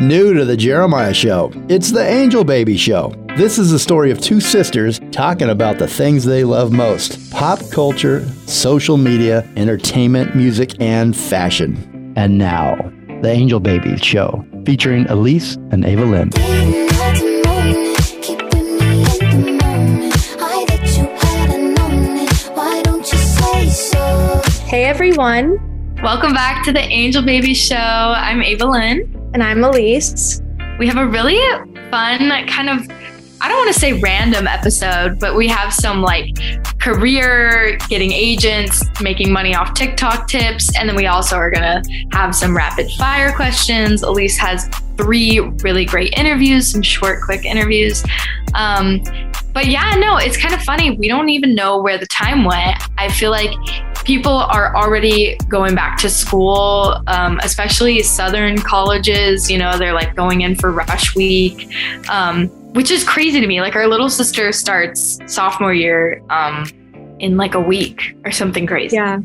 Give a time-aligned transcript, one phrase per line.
[0.00, 3.14] New to the Jeremiah Show, it's the Angel Baby Show.
[3.36, 7.60] This is the story of two sisters talking about the things they love most pop
[7.70, 12.12] culture, social media, entertainment, music, and fashion.
[12.16, 12.74] And now,
[13.22, 16.32] the Angel Baby Show, featuring Elise and Ava Lynn.
[24.66, 25.70] Hey everyone,
[26.04, 27.76] Welcome back to the Angel Baby Show.
[27.76, 29.13] I'm Ava Lynn.
[29.34, 30.40] And I'm Elise.
[30.78, 31.40] We have a really
[31.90, 32.88] fun, kind of,
[33.40, 36.28] I don't want to say random episode, but we have some like
[36.78, 40.78] career, getting agents, making money off TikTok tips.
[40.78, 44.04] And then we also are going to have some rapid fire questions.
[44.04, 48.04] Elise has three really great interviews, some short, quick interviews.
[48.54, 49.02] Um,
[49.52, 50.92] but yeah, no, it's kind of funny.
[50.92, 52.80] We don't even know where the time went.
[52.98, 53.50] I feel like
[54.04, 59.50] people are already going back to school, um, especially Southern colleges.
[59.50, 61.68] You know, they're like going in for rush week,
[62.08, 63.60] um, which is crazy to me.
[63.60, 66.70] Like our little sister starts sophomore year um,
[67.18, 68.96] in like a week or something crazy.
[68.96, 69.18] Yeah.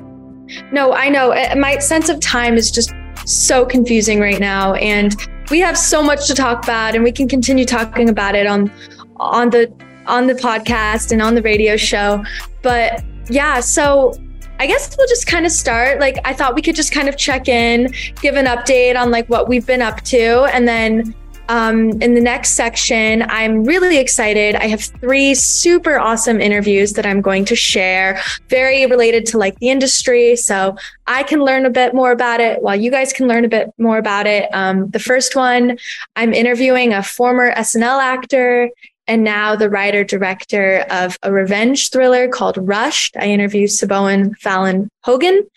[0.71, 1.31] No, I know.
[1.31, 2.93] Uh, My sense of time is just
[3.25, 4.73] so confusing right now.
[4.73, 5.15] And
[5.51, 8.71] we have so much to talk about and we can continue talking about it on
[9.17, 9.71] on the
[10.07, 12.23] on the podcast and on the radio show.
[12.61, 14.13] But yeah, so
[14.59, 15.99] I guess we'll just kind of start.
[15.99, 19.27] Like I thought we could just kind of check in, give an update on like
[19.27, 21.15] what we've been up to, and then
[21.49, 24.55] um, in the next section, I'm really excited.
[24.55, 29.57] I have three super awesome interviews that I'm going to share, very related to like
[29.57, 30.35] the industry.
[30.35, 30.75] So
[31.07, 33.73] I can learn a bit more about it while you guys can learn a bit
[33.79, 34.47] more about it.
[34.53, 35.79] Um, the first one,
[36.15, 38.69] I'm interviewing a former SNL actor
[39.09, 43.17] and now the writer director of a revenge thriller called Rushed.
[43.17, 45.47] I interview Siobhan Fallon Hogan.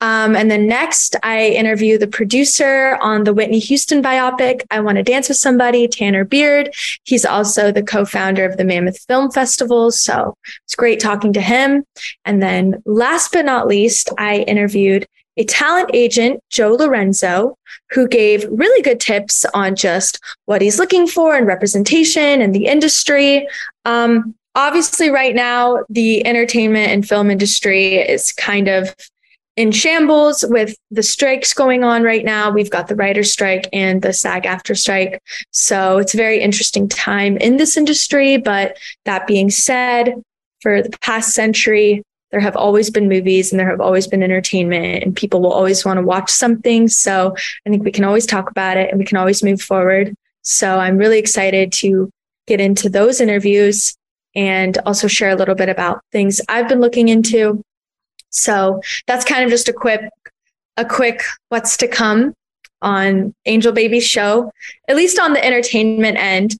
[0.00, 4.96] Um, and then next, I interview the producer on the Whitney Houston biopic, I Want
[4.96, 6.72] to Dance with Somebody, Tanner Beard.
[7.02, 9.90] He's also the co founder of the Mammoth Film Festival.
[9.90, 11.84] So it's great talking to him.
[12.24, 15.06] And then last but not least, I interviewed
[15.40, 17.56] a talent agent, Joe Lorenzo,
[17.88, 22.66] who gave really good tips on just what he's looking for and representation and the
[22.66, 23.48] industry.
[23.86, 28.94] Um, obviously, right now, the entertainment and film industry is kind of
[29.56, 32.50] in shambles with the strikes going on right now.
[32.50, 35.22] We've got the writer's strike and the SAG-AFTRA strike.
[35.52, 38.36] So it's a very interesting time in this industry.
[38.36, 38.76] But
[39.06, 40.22] that being said,
[40.60, 45.02] for the past century, there have always been movies and there have always been entertainment
[45.02, 46.88] and people will always want to watch something.
[46.88, 47.34] So
[47.66, 50.14] I think we can always talk about it and we can always move forward.
[50.42, 52.10] So I'm really excited to
[52.46, 53.96] get into those interviews
[54.34, 57.62] and also share a little bit about things I've been looking into.
[58.30, 60.08] So that's kind of just a quick,
[60.76, 62.34] a quick what's to come
[62.80, 64.52] on Angel Baby's show,
[64.88, 66.56] at least on the entertainment end.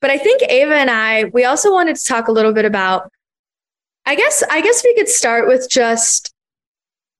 [0.00, 3.10] But I think Ava and I, we also wanted to talk a little bit about
[4.06, 6.32] I guess I guess we could start with just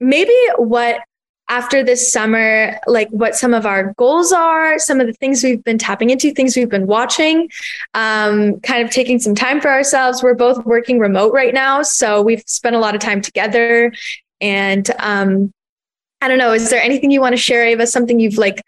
[0.01, 1.01] maybe what
[1.49, 5.63] after this summer, like what some of our goals are, some of the things we've
[5.63, 7.51] been tapping into, things we've been watching,
[7.93, 10.23] um, kind of taking some time for ourselves.
[10.23, 13.93] We're both working remote right now, so we've spent a lot of time together.
[14.41, 15.53] And um,
[16.23, 17.87] I don't know, is there anything you want to share, Ava?
[17.87, 18.63] Something you've like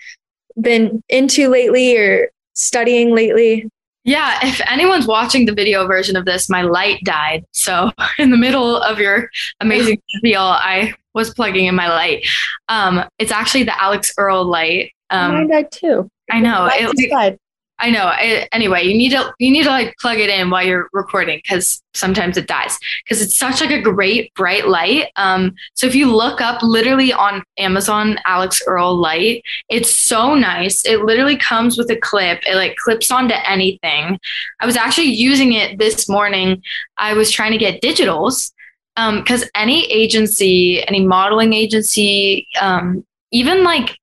[0.61, 3.71] been into lately or studying lately?
[4.07, 7.45] Yeah, if anyone's watching the video version of this, my light died.
[7.51, 9.29] So in the middle of your
[9.61, 12.25] amazing reveal, I was plugging in my light.
[12.69, 14.93] Um, it's actually the Alix Earle light.
[15.11, 16.09] Um, Mine died too.
[16.31, 16.69] I know.
[16.73, 17.39] It, died.
[17.79, 18.07] I know.
[18.07, 21.41] I, anyway, you need to you need to like plug it in while you're recording
[21.43, 25.09] because sometimes it dies because it's such like a great bright light.
[25.17, 30.87] Um, so if you look up literally on Amazon Alix Earle light, it's so nice.
[30.87, 32.41] It literally comes with a clip.
[32.47, 34.19] It like clips onto anything.
[34.61, 36.63] I was actually using it this morning.
[36.97, 38.53] I was trying to get digitals
[38.97, 43.99] because any agency, any modeling agency, um, even like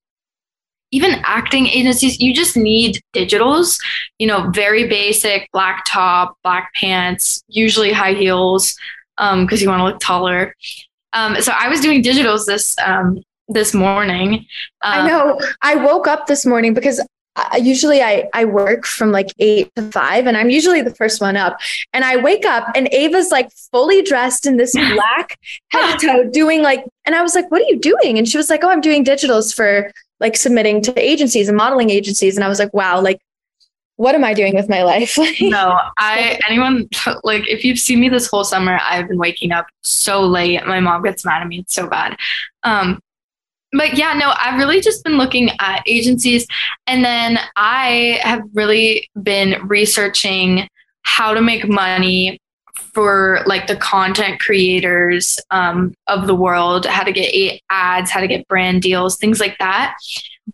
[0.94, 3.78] even acting agencies, you just need digitals,
[4.19, 8.75] you know, very basic black top, black pants, usually high heels,
[9.18, 10.56] um, because you want to look taller.
[11.13, 14.45] Um, so I was doing digitals this um this morning.
[14.81, 15.40] I Um, know.
[15.62, 17.01] I woke up this morning because
[17.36, 21.19] I, usually I, I work from like eight to five and I'm usually the first
[21.19, 21.57] one up.
[21.92, 25.39] And I wake up and Ava's like fully dressed in this black
[25.69, 28.18] head to toe doing like, and I was like, what are you doing?
[28.19, 29.92] And she was like, oh, I'm doing digitals for
[30.24, 32.36] like submitting to agencies and modeling agencies.
[32.36, 33.20] And I was like, wow, like,
[33.98, 35.18] what am I doing with my life?
[35.42, 36.90] No, I anyone
[37.24, 40.66] like if you've seen me this whole summer, I've been waking up so late.
[40.66, 41.60] My mom gets mad at me.
[41.60, 42.18] It's so bad.
[42.64, 43.00] Um,
[43.74, 46.48] but yeah, no, I've really just been looking at agencies
[46.88, 50.68] and then I have really been researching
[51.02, 52.40] how to make money
[52.94, 58.28] for like the content creators um, of the world, how to get ads, how to
[58.28, 59.95] get brand deals, things like that.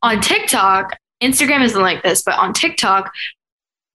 [0.02, 3.12] On TikTok, Instagram isn't like this, but on TikTok,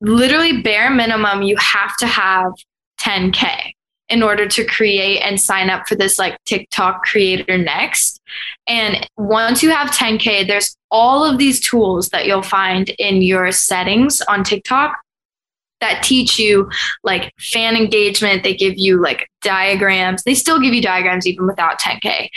[0.00, 2.52] literally bare minimum, you have to have
[3.00, 3.72] 10K
[4.10, 8.20] in order to create and sign up for this like TikTok creator next.
[8.68, 13.50] And once you have 10K, there's all of these tools that you'll find in your
[13.50, 14.94] settings on TikTok
[15.80, 16.70] that teach you
[17.02, 18.42] like fan engagement.
[18.42, 20.22] They give you like diagrams.
[20.22, 22.28] They still give you diagrams even without 10K.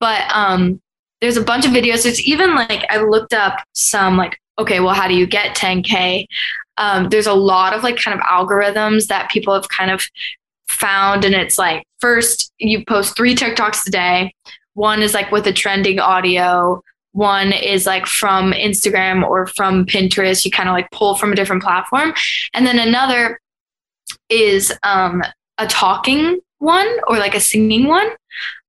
[0.00, 0.80] But um,
[1.20, 2.06] there's a bunch of videos.
[2.06, 6.26] It's even like I looked up some like, okay, well, how do you get 10K?
[6.78, 10.02] Um, there's a lot of like kind of algorithms that people have kind of
[10.68, 11.24] found.
[11.24, 14.34] And it's like, first, you post three TikToks a day.
[14.74, 16.82] One is like with a trending audio.
[17.16, 20.44] One is like from Instagram or from Pinterest.
[20.44, 22.12] You kind of like pull from a different platform.
[22.52, 23.40] And then another
[24.28, 25.22] is um,
[25.56, 28.08] a talking one or like a singing one.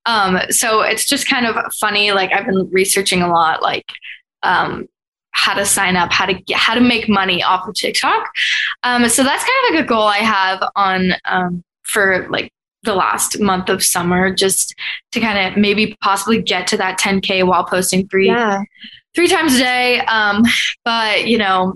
[0.05, 2.13] Um, so it's just kind of funny.
[2.13, 3.85] Like I've been researching a lot, like
[4.43, 4.87] um,
[5.31, 8.29] how to sign up, how to get, how to make money off of TikTok.
[8.83, 12.53] Um, so that's kind of like a goal I have on um, for like
[12.87, 14.73] the last month of summer just
[15.11, 18.63] to kind of maybe possibly get to that 10k while posting three yeah.
[19.13, 20.43] three times a day um
[20.83, 21.75] but you know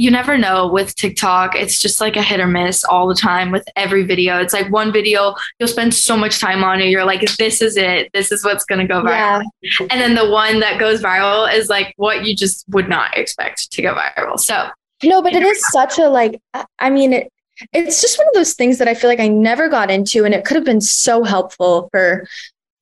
[0.00, 1.54] you never know with TikTok.
[1.54, 4.40] It's just like a hit or miss all the time with every video.
[4.40, 6.86] It's like one video you'll spend so much time on it.
[6.86, 8.08] You're like, this is it.
[8.14, 9.44] This is what's going to go viral.
[9.60, 9.86] Yeah.
[9.90, 13.70] And then the one that goes viral is like what you just would not expect
[13.72, 14.40] to go viral.
[14.40, 14.70] So,
[15.02, 16.40] no, but it is such a like,
[16.78, 17.30] I mean, it,
[17.72, 20.34] it's just one of those things that I feel like I never got into, and
[20.34, 22.26] it could have been so helpful for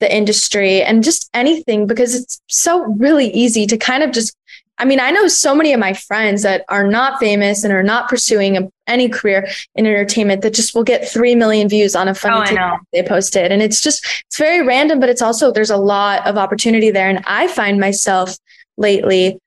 [0.00, 4.34] the industry and just anything because it's so really easy to kind of just.
[4.80, 7.82] I mean, I know so many of my friends that are not famous and are
[7.82, 12.06] not pursuing a, any career in entertainment that just will get 3 million views on
[12.06, 13.50] a funny oh, they posted.
[13.50, 17.08] And it's just, it's very random, but it's also, there's a lot of opportunity there.
[17.08, 18.38] And I find myself
[18.76, 19.40] lately,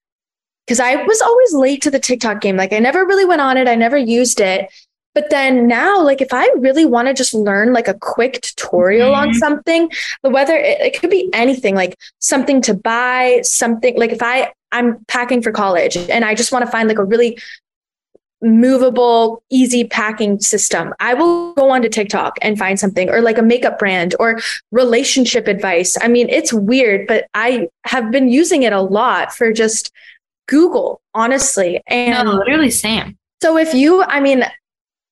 [0.66, 2.58] because I was always late to the TikTok game.
[2.58, 4.70] Like I never really went on it, I never used it.
[5.14, 9.12] But then now, like if I really want to just learn like a quick tutorial
[9.12, 9.30] mm-hmm.
[9.30, 9.90] on something,
[10.24, 14.54] the weather, it, it could be anything like something to buy, something like if I,
[14.72, 17.38] I'm packing for college and I just want to find like a really
[18.42, 20.94] movable, easy packing system.
[21.00, 24.40] I will go onto TikTok and find something or like a makeup brand or
[24.72, 25.98] relationship advice.
[26.02, 29.92] I mean, it's weird, but I have been using it a lot for just
[30.48, 31.82] Google, honestly.
[31.88, 33.18] And no, literally same.
[33.42, 34.44] So if you, I mean,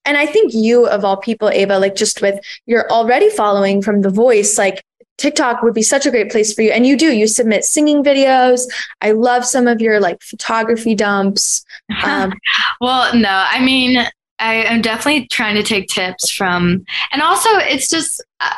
[0.09, 4.01] and I think you, of all people, Ava, like just with you're already following from
[4.01, 4.83] The Voice, like
[5.19, 6.71] TikTok would be such a great place for you.
[6.71, 8.61] And you do, you submit singing videos.
[9.01, 11.63] I love some of your like photography dumps.
[12.03, 12.33] Um,
[12.81, 13.97] well, no, I mean,
[14.39, 18.55] I am definitely trying to take tips from, and also it's just, uh,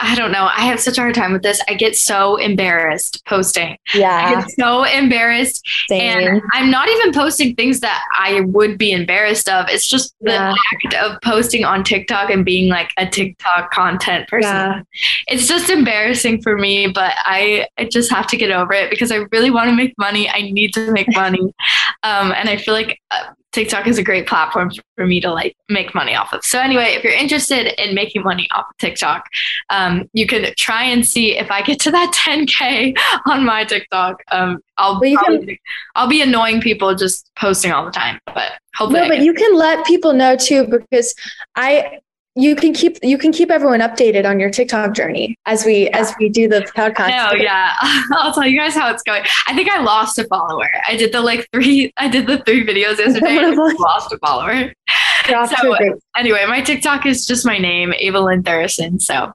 [0.00, 0.48] I don't know.
[0.52, 1.60] I have such a hard time with this.
[1.68, 3.76] I get so embarrassed posting.
[3.94, 4.26] Yeah.
[4.26, 5.66] I get so embarrassed.
[5.88, 6.28] Same.
[6.28, 9.66] And I'm not even posting things that I would be embarrassed of.
[9.68, 10.54] It's just the yeah.
[10.74, 14.50] act of posting on TikTok and being like a TikTok content person.
[14.50, 14.82] Yeah.
[15.28, 19.12] It's just embarrassing for me, but I, I just have to get over it because
[19.12, 20.28] I really want to make money.
[20.28, 21.40] I need to make money.
[22.02, 25.56] um, and I feel like uh, TikTok is a great platform for me to like
[25.68, 26.44] make money off of.
[26.44, 29.26] So anyway, if you're interested in making money off of TikTok,
[29.68, 34.22] um, you can try and see if I get to that 10k on my TikTok.
[34.30, 35.56] Um, I'll well, probably, can,
[35.94, 39.00] I'll be annoying people just posting all the time, but hopefully.
[39.00, 41.14] No, but you can let people know too because
[41.54, 42.00] I
[42.34, 45.98] you can keep you can keep everyone updated on your TikTok journey as we yeah.
[45.98, 47.08] as we do the podcast.
[47.08, 47.74] No, yeah,
[48.12, 49.22] I'll tell you guys how it's going.
[49.46, 50.68] I think I lost a follower.
[50.88, 51.92] I did the like three.
[51.96, 53.38] I did the three videos yesterday.
[53.38, 54.72] I lost a follower.
[55.26, 55.76] so
[56.16, 59.00] anyway, my TikTok is just my name, Ava Lynn Thuresson.
[59.00, 59.32] So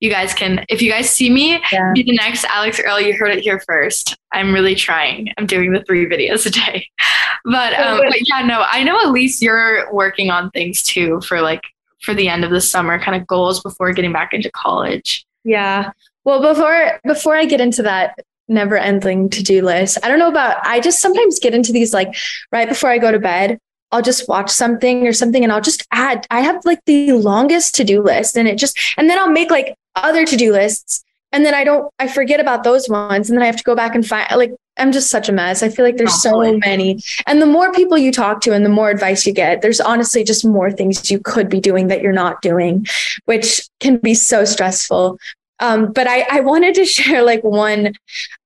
[0.00, 1.92] you guys can, if you guys see me, yeah.
[1.94, 3.00] be the next Alix Earle.
[3.00, 4.16] You heard it here first.
[4.32, 5.28] I'm really trying.
[5.38, 6.86] I'm doing the three videos a day.
[7.42, 11.40] But um, but yeah, no, I know at least you're working on things too for
[11.40, 11.62] like
[12.02, 15.26] for the end of the summer kind of goals before getting back into college?
[15.44, 15.92] Yeah.
[16.24, 20.66] Well, before before I get into that never ending to-do list, I don't know about
[20.66, 22.14] I just sometimes get into these like
[22.52, 23.58] right before I go to bed,
[23.92, 27.74] I'll just watch something or something and I'll just add I have like the longest
[27.76, 31.54] to-do list and it just and then I'll make like other to-do lists and then
[31.54, 34.06] I don't I forget about those ones and then I have to go back and
[34.06, 35.62] find like I'm just such a mess.
[35.62, 37.02] I feel like there's oh, so many.
[37.26, 40.24] And the more people you talk to and the more advice you get, there's honestly
[40.24, 42.86] just more things you could be doing that you're not doing,
[43.26, 45.18] which can be so stressful.
[45.60, 47.92] Um, but I, I wanted to share like one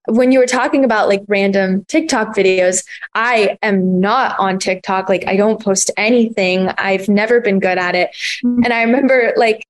[0.07, 5.09] when you were talking about like random TikTok videos, I am not on TikTok.
[5.09, 6.69] Like I don't post anything.
[6.77, 8.11] I've never been good at it.
[8.45, 8.65] Mm-hmm.
[8.65, 9.65] And I remember like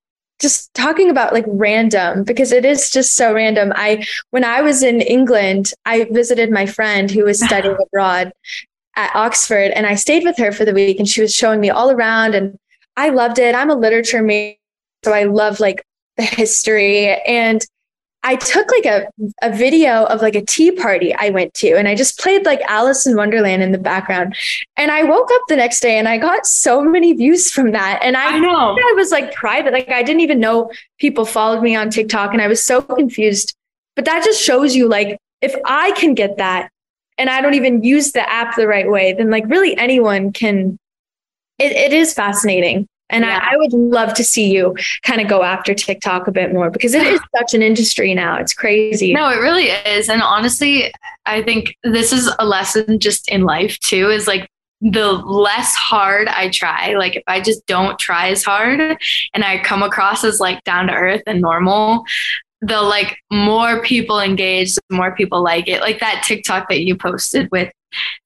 [0.45, 3.73] just talking about like random because it is just so random.
[3.75, 8.31] I when I was in England, I visited my friend who was studying abroad
[8.95, 11.71] at Oxford and I stayed with her for the week and she was showing me
[11.71, 12.59] all around and
[12.95, 13.55] I loved it.
[13.55, 14.59] I'm a literature major,
[15.03, 15.83] so I love like
[16.19, 17.65] the history and
[18.27, 19.07] I took like a,
[19.43, 22.63] a video of like a tea party I went to and I just played like
[22.63, 24.35] Alice in Wonderland in the background.
[24.79, 28.01] And I woke up the next day and I got so many views from that.
[28.03, 29.75] And I, I know I was like private.
[29.75, 33.55] Like I didn't even know people followed me on TikTok and I was so confused.
[33.95, 36.71] But that just shows you like if I can get that
[37.19, 40.79] and I don't even use the app the right way, then like really anyone can.
[41.59, 42.89] It, it is fascinating.
[43.11, 43.41] And yeah.
[43.43, 46.71] I, I, would love to see you kind of go after TikTok a bit more
[46.71, 48.39] because it is such an industry now.
[48.39, 49.13] It's crazy.
[49.13, 50.09] No, it really is.
[50.09, 50.93] And honestly,
[51.27, 54.49] I think this is a lesson just in life too, is like
[54.81, 58.81] the less hard I try, like if I just don't try as hard
[59.33, 62.05] and I come across as like down to earth and normal,
[62.67, 65.81] the like more people engage, the more people like it.
[65.81, 67.73] Like that TikTok that you posted with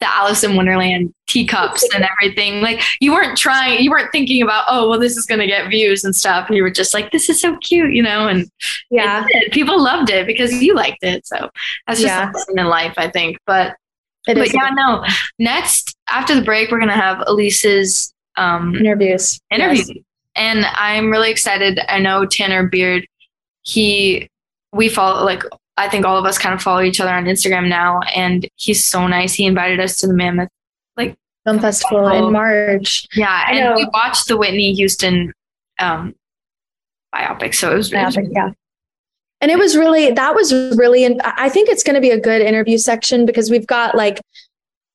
[0.01, 2.63] the Alice in Wonderland teacups and everything.
[2.63, 5.69] Like you weren't trying, you weren't thinking about, oh, well, this is going to get
[5.69, 6.49] views and stuff.
[6.51, 8.29] You were just like, this is so cute, you know?
[8.29, 8.51] And
[8.91, 11.27] yeah, people loved it because you liked it.
[11.27, 11.51] So
[11.87, 12.63] that's just yeah.
[12.63, 13.39] in life, I think.
[13.47, 13.77] But,
[14.27, 15.05] it but yeah, no.
[15.39, 19.39] Next, after the break, we're going to have Elise's um, interviews.
[19.51, 19.89] Interviews.
[19.89, 19.99] Yes.
[20.35, 21.81] And I'm really excited.
[21.89, 23.07] I know Tanner Beard,
[23.69, 24.29] he,
[24.73, 25.43] we follow like
[25.77, 28.85] I think all of us kind of follow each other on Instagram now, and he's
[28.85, 29.35] so nice.
[29.35, 30.49] He invited us to the Mammoth
[30.97, 33.07] like film festival in March.
[33.15, 35.33] Yeah, and we watched the Whitney Houston
[35.79, 36.15] um,
[37.15, 38.51] biopic, so it was, biopic, it yeah.
[39.41, 42.41] And it was really that was really I think it's going to be a good
[42.41, 44.21] interview section because we've got like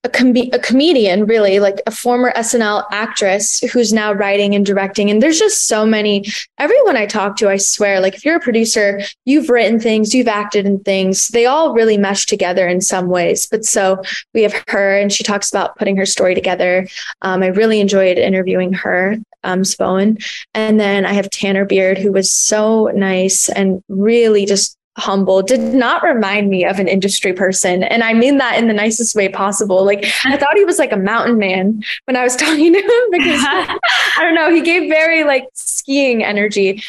[0.04, 5.10] a, com- a comedian, really, like a former SNL actress who's now writing and directing.
[5.10, 6.26] And there's just so many.
[6.58, 10.28] Everyone I talk to, I swear, like if you're a producer, you've written things, you've
[10.28, 11.30] acted in things.
[11.30, 13.48] They all really mesh together in some ways.
[13.50, 14.02] But so
[14.34, 16.88] we have her, and she talks about putting her story together.
[17.22, 19.64] Um, I really enjoyed interviewing her, um.
[20.54, 25.60] And then I have Tanner Beard, who was so nice and really just humble did
[25.60, 27.84] not remind me of an industry person.
[27.84, 29.84] And i mean that in the nicest way possible.
[29.84, 33.12] Like i thought he was like a mountain man when i was talking to him
[33.12, 36.84] because i don't know he gave very like skiing energy.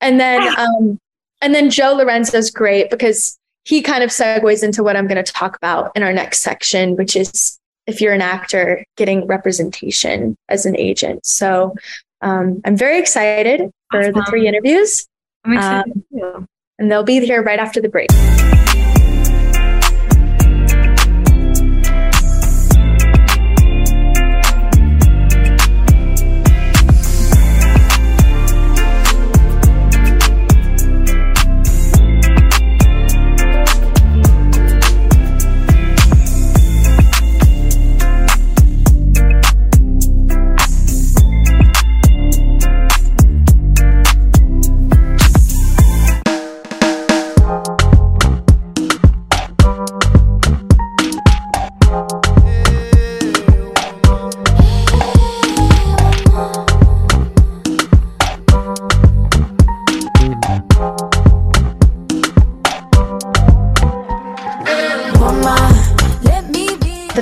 [0.00, 0.98] And then um
[1.42, 5.22] and then joe lorenzo is great because he kind of segues into what i'm going
[5.22, 10.36] to talk about in our next section which is if you're an actor getting representation
[10.48, 11.26] as an agent.
[11.26, 11.74] So
[12.22, 14.12] um, i'm very excited for awesome.
[14.14, 15.06] the three interviews.
[15.44, 16.46] I'm excited um,
[16.80, 18.08] and they'll be here right after the break.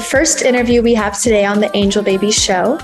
[0.09, 2.81] First interview we have today on the Angel Baby Show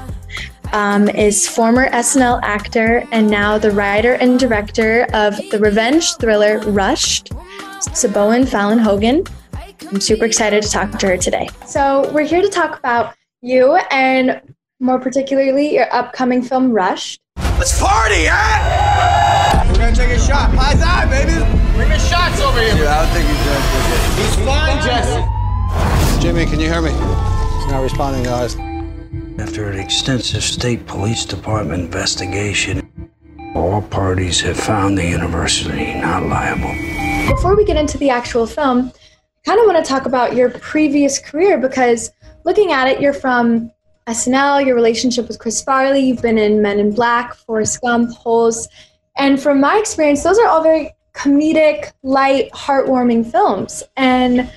[0.74, 6.58] um, is former SNL actor and now the writer and director of the revenge thriller
[6.58, 7.30] Rushed,
[7.80, 9.24] Siobhan Fallon Hogan.
[9.90, 11.48] I'm super excited to talk to her today.
[11.66, 14.42] So, we're here to talk about you and
[14.78, 17.22] more particularly your upcoming film Rushed.
[17.38, 19.64] Let's party, huh?
[19.72, 20.50] We're gonna take a shot.
[20.50, 21.40] High dive, baby.
[21.74, 22.74] Bring the shots over here.
[22.74, 25.43] Dude, I don't think he's doing He's fine, Jesse.
[26.24, 26.88] Jimmy, can you hear me?
[26.88, 28.56] He's not responding, guys.
[29.38, 33.12] After an extensive state police department investigation,
[33.54, 36.74] all parties have found the university not liable.
[37.28, 40.48] Before we get into the actual film, I kind of want to talk about your
[40.48, 42.10] previous career because
[42.46, 43.70] looking at it, you're from
[44.06, 48.66] SNL, your relationship with Chris Farley, you've been in Men in Black, Forrest Gump, Holes.
[49.18, 53.82] And from my experience, those are all very comedic, light, heartwarming films.
[53.98, 54.50] And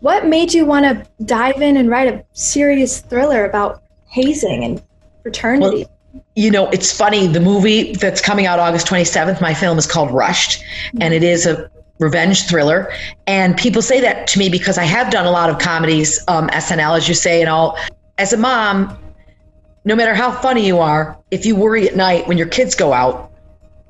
[0.00, 4.82] what made you want to dive in and write a serious thriller about hazing and
[5.22, 5.86] fraternity?
[6.12, 7.26] Well, you know, it's funny.
[7.26, 11.02] The movie that's coming out August 27th, my film is called Rushed, mm-hmm.
[11.02, 12.92] and it is a revenge thriller.
[13.26, 16.48] And people say that to me because I have done a lot of comedies, um,
[16.48, 17.78] SNL, as you say, and all.
[18.18, 18.98] As a mom,
[19.84, 22.92] no matter how funny you are, if you worry at night when your kids go
[22.92, 23.32] out,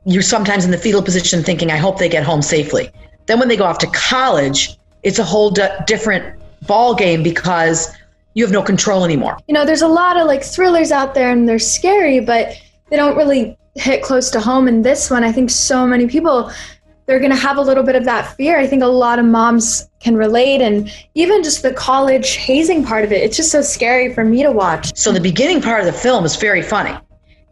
[0.05, 2.91] you're sometimes in the fetal position thinking, I hope they get home safely.
[3.27, 7.95] Then when they go off to college, it's a whole d- different ball game because
[8.35, 9.39] you have no control anymore.
[9.49, 12.57] You know, there's a lot of like thrillers out there and they're scary, but
[12.91, 14.69] they don't really hit close to home.
[14.69, 16.51] And this one, I think so many people
[17.11, 18.57] they're going to have a little bit of that fear.
[18.57, 23.05] I think a lot of moms can relate and even just the college hazing part
[23.05, 23.21] of it.
[23.21, 24.97] It's just so scary for me to watch.
[24.97, 26.97] So the beginning part of the film is very funny.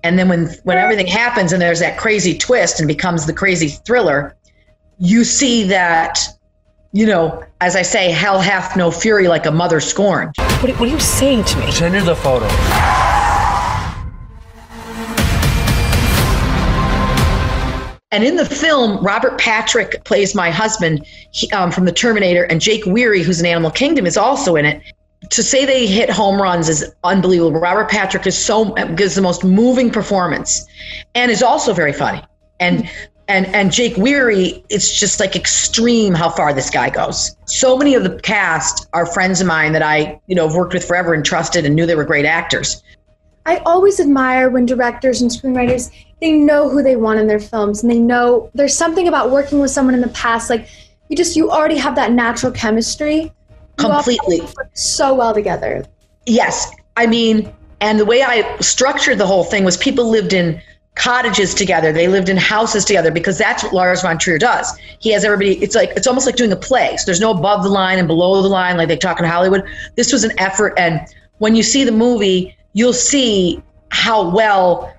[0.05, 3.67] And then when when everything happens and there's that crazy twist and becomes the crazy
[3.69, 4.37] thriller,
[5.01, 6.21] you see that
[6.93, 10.33] you know, as I say, hell hath no fury like a mother scorned.
[10.39, 11.71] What, what are you saying to me?
[11.71, 12.47] Send her the photo.
[18.11, 22.59] And in the film, Robert Patrick plays my husband he, um, from the Terminator, and
[22.59, 24.83] Jake Weary, who's in Animal Kingdom, is also in it.
[25.31, 27.61] To say they hit home runs is unbelievable.
[27.61, 30.67] Robert Patrick is so gives the most moving performance,
[31.15, 32.23] and is also very funny.
[32.61, 32.89] And
[33.29, 37.37] and and Jake Weary, it's just like extreme how far this guy goes.
[37.45, 40.73] So many of the cast are friends of mine that I you know have worked
[40.73, 42.83] with forever and trusted and knew they were great actors.
[43.47, 47.83] I always admire when directors and screenwriters they know who they want in their films
[47.83, 50.69] and they know there's something about working with someone in the past like
[51.09, 53.33] you just you already have that natural chemistry
[53.77, 54.43] completely
[54.75, 55.85] so well together
[56.27, 60.61] yes i mean and the way i structured the whole thing was people lived in
[60.99, 65.11] cottages together they lived in houses together because that's what lars von trier does he
[65.11, 67.69] has everybody it's like it's almost like doing a play so there's no above the
[67.69, 69.65] line and below the line like they talk in hollywood
[69.97, 71.01] this was an effort and
[71.39, 74.93] when you see the movie you'll see how well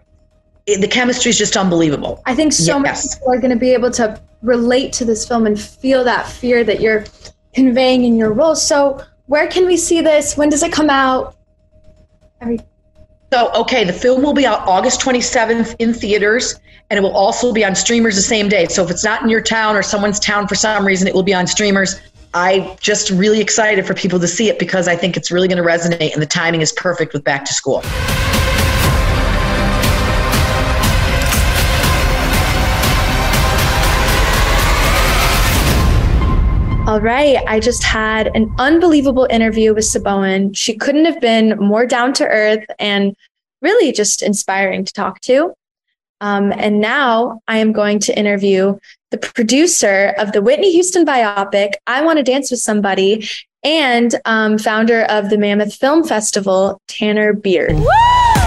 [0.77, 2.21] the chemistry is just unbelievable.
[2.25, 3.05] I think so yes.
[3.05, 6.27] many people are going to be able to relate to this film and feel that
[6.27, 7.05] fear that you're
[7.53, 8.55] conveying in your role.
[8.55, 10.37] So, where can we see this?
[10.37, 11.35] When does it come out?
[12.41, 12.59] Every-
[13.31, 17.53] so, okay, the film will be out August 27th in theaters, and it will also
[17.53, 18.65] be on streamers the same day.
[18.65, 21.23] So, if it's not in your town or someone's town for some reason, it will
[21.23, 21.99] be on streamers.
[22.33, 25.61] I just really excited for people to see it because I think it's really going
[25.61, 27.83] to resonate, and the timing is perfect with back to school.
[36.99, 37.37] Right.
[37.47, 40.55] I just had an unbelievable interview with Siobhan.
[40.55, 43.15] She couldn't have been more down to earth and
[43.61, 45.53] really just inspiring to talk to.
[46.19, 48.77] Um, and now I am going to interview
[49.11, 53.27] the producer of the Whitney Houston biopic, I Want to Dance with Somebody,
[53.63, 57.75] and um, founder of the Mammoth Film Festival, Tanner Beard.
[57.75, 58.38] Woo!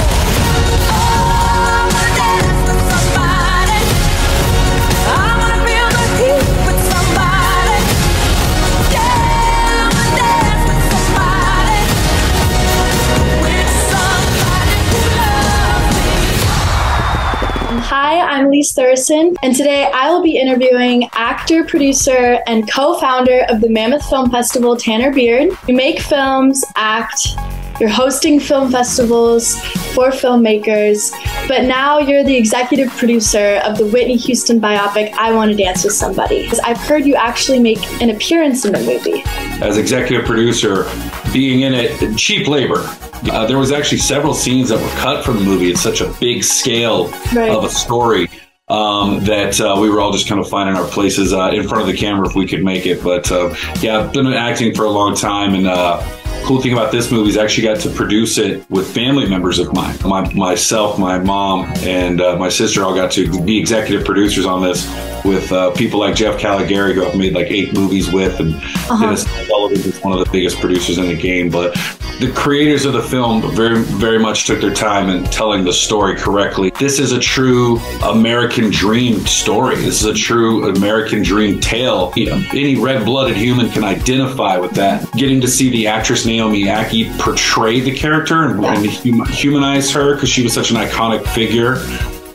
[18.32, 23.60] I'm Lise Thuresson, and today I will be interviewing actor, producer, and co founder of
[23.60, 25.50] the Mammoth Film Festival, Tanner Beard.
[25.68, 27.36] You make films, act,
[27.82, 29.60] you're hosting film festivals
[29.92, 31.10] for filmmakers,
[31.48, 35.82] but now you're the executive producer of the Whitney Houston biopic, I Want to Dance
[35.82, 36.44] with Somebody.
[36.44, 39.24] Because I've heard you actually make an appearance in the movie.
[39.60, 40.88] As executive producer,
[41.32, 42.84] being in it, cheap labor.
[43.32, 45.68] Uh, there was actually several scenes that were cut from the movie.
[45.68, 47.50] It's such a big scale right.
[47.50, 48.28] of a story
[48.68, 51.82] um, that uh, we were all just kind of finding our places uh, in front
[51.82, 53.02] of the camera if we could make it.
[53.02, 56.00] But uh, yeah, I've been acting for a long time and uh,
[56.44, 59.58] cool thing about this movie is I actually got to produce it with family members
[59.58, 59.96] of mine.
[60.04, 64.62] My, myself, my mom, and uh, my sister all got to be executive producers on
[64.62, 64.86] this
[65.24, 69.00] with uh, people like Jeff Kalligheri, who I've made like eight movies with, and uh-huh.
[69.00, 71.48] Dennis Sullivan is one of the biggest producers in the game.
[71.48, 71.76] But
[72.22, 76.14] the creators of the film very, very much took their time in telling the story
[76.16, 76.70] correctly.
[76.78, 79.74] This is a true American dream story.
[79.74, 82.12] This is a true American dream tale.
[82.14, 85.10] You know, any red-blooded human can identify with that.
[85.14, 88.86] Getting to see the actress Naomi Ackie portray the character and, and
[89.28, 91.78] humanize her because she was such an iconic figure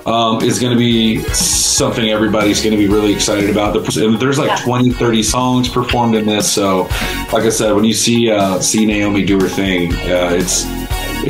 [0.07, 3.73] um, is going to be something everybody's going to be really excited about.
[4.19, 6.51] There's like 20, 30 songs performed in this.
[6.51, 6.83] So,
[7.33, 10.65] like I said, when you see uh, see Naomi do her thing, uh, it's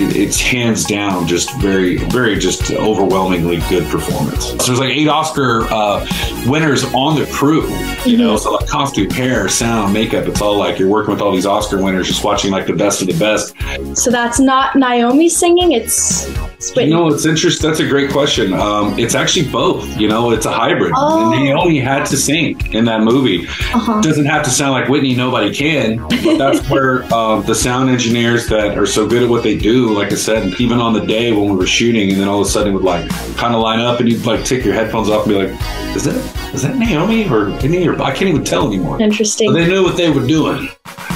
[0.01, 4.45] it's hands down just very, very just overwhelmingly good performance.
[4.47, 6.05] So there's like eight Oscar uh,
[6.45, 7.67] winners on the crew,
[8.05, 8.37] you know, mm-hmm.
[8.37, 11.81] so like costume, hair, sound, makeup, it's all like you're working with all these Oscar
[11.81, 13.55] winners, just watching like the best of the best.
[13.97, 16.27] So that's not Naomi singing, it's?
[16.75, 17.67] You know, it's interesting.
[17.67, 18.53] That's a great question.
[18.53, 19.97] Um, it's actually both.
[19.99, 20.93] You know, it's a hybrid.
[20.95, 21.29] Oh.
[21.29, 23.47] Naomi had to sing in that movie.
[23.47, 24.01] Uh-huh.
[24.01, 25.15] Doesn't have to sound like Whitney.
[25.15, 25.97] Nobody can.
[25.97, 29.86] But that's where uh, the sound engineers that are so good at what they do.
[29.93, 32.47] Like I said, even on the day when we were shooting, and then all of
[32.47, 35.09] a sudden it would like kind of line up, and you'd like take your headphones
[35.09, 36.15] off and be like, "Is that
[36.53, 39.01] is that Naomi or Whitney?" Or I can't even tell anymore.
[39.01, 39.51] Interesting.
[39.51, 40.69] But they knew what they were doing.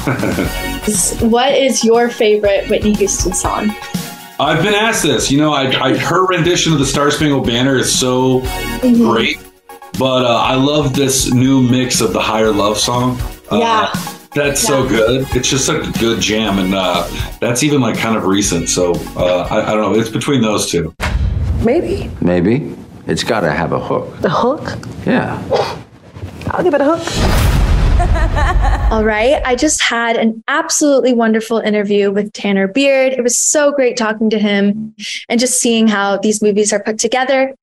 [1.21, 3.69] What is your favorite Whitney Houston song?
[4.39, 5.29] I've been asked this.
[5.29, 8.39] You know, I, I her rendition of the Star Spangled Banner is so
[8.81, 9.38] great,
[9.99, 13.19] but uh, I love this new mix of the Higher Love song.
[13.51, 14.17] Uh, Yeah.
[14.33, 15.27] That's so good.
[15.35, 17.05] It's just such a good jam, and uh,
[17.41, 18.69] that's even like kind of recent.
[18.69, 19.99] So uh, I, I don't know.
[19.99, 20.93] It's between those two.
[21.63, 22.09] Maybe.
[22.21, 22.73] Maybe.
[23.07, 24.19] It's got to have a hook.
[24.21, 24.79] The hook?
[25.05, 25.37] Yeah.
[26.47, 27.01] I'll give it a hook.
[28.91, 29.41] All right.
[29.45, 33.11] I just had an absolutely wonderful interview with Tanner Beard.
[33.11, 34.95] It was so great talking to him
[35.27, 37.53] and just seeing how these movies are put together.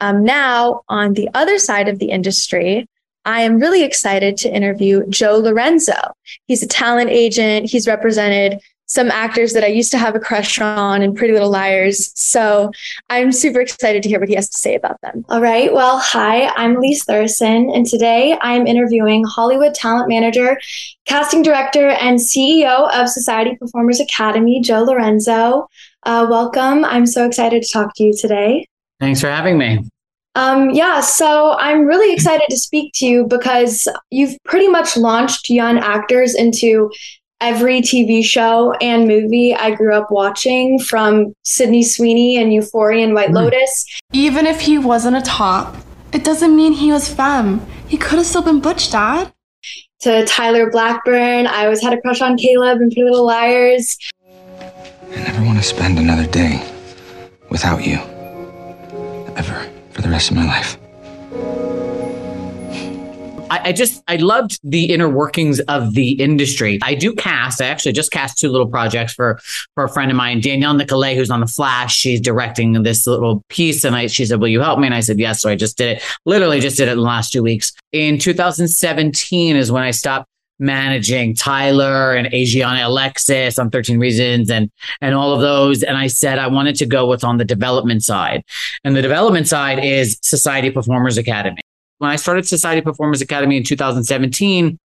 [0.00, 2.86] Um, now, on the other side of the industry,
[3.28, 6.14] I am really excited to interview Joe Lorenzo.
[6.46, 7.68] He's a talent agent.
[7.68, 11.50] He's represented some actors that I used to have a crush on in Pretty Little
[11.50, 12.10] Liars.
[12.18, 12.70] So
[13.10, 15.26] I'm super excited to hear what he has to say about them.
[15.28, 15.70] All right.
[15.70, 20.58] Well, hi, I'm Lise Thuresson, and today I'm interviewing Hollywood talent manager,
[21.04, 25.68] casting director, and CEO of Society Performers Academy, Joe Lorenzo.
[26.04, 26.82] Uh, welcome.
[26.82, 28.66] I'm so excited to talk to you today.
[29.00, 29.86] Thanks for having me.
[30.38, 35.50] Um, yeah, so I'm really excited to speak to you because you've pretty much launched
[35.50, 36.92] young actors into
[37.40, 43.14] every TV show and movie I grew up watching from Sydney Sweeney and Euphoria and
[43.14, 43.84] White Lotus.
[44.12, 45.76] Even if he wasn't a top,
[46.12, 47.66] it doesn't mean he was femme.
[47.88, 49.32] He could have still been Butch, Dad.
[50.02, 53.98] To Tyler Blackburn, I always had a crush on Caleb and Pretty Little Liars.
[54.60, 56.64] I never want to spend another day
[57.50, 57.98] without you.
[59.34, 59.77] Ever.
[59.98, 60.78] For the rest of my life.
[63.50, 66.78] I, just I loved the inner workings of the industry.
[66.84, 67.60] I do cast.
[67.60, 69.40] I actually just cast two little projects for
[69.74, 71.96] for a friend of mine, Danielle Nicolet, who's on the Flash.
[71.96, 75.00] She's directing this little piece, and I she said, "Will you help me?" And I
[75.00, 76.02] said, "Yes." So I just did it.
[76.24, 77.72] Literally, just did it in the last two weeks.
[77.90, 84.70] In 2017 is when I stopped managing Tyler and Ajiona Alexus on 13 Reasons and
[85.00, 85.82] and all of those.
[85.82, 88.44] And I said I wanted to go what's on the development side.
[88.84, 91.60] And the development side is Society Performers Academy.
[91.98, 94.78] When I started Society Performers Academy in 2017,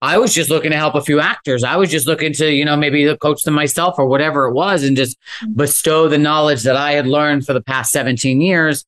[0.00, 1.64] I was just looking to help a few actors.
[1.64, 4.84] I was just looking to, you know, maybe coach them myself or whatever it was
[4.84, 5.54] and just mm-hmm.
[5.54, 8.84] bestow the knowledge that I had learned for the past 17 years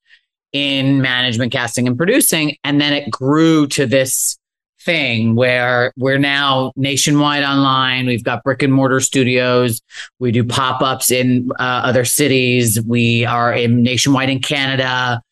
[0.53, 2.57] in management, casting, and producing.
[2.65, 4.39] And then it grew to this
[4.85, 8.07] thing where we're now nationwide online.
[8.07, 9.81] We've got brick and mortar studios.
[10.19, 12.81] We do pop ups in uh, other cities.
[12.83, 15.23] We are in nationwide in Canada.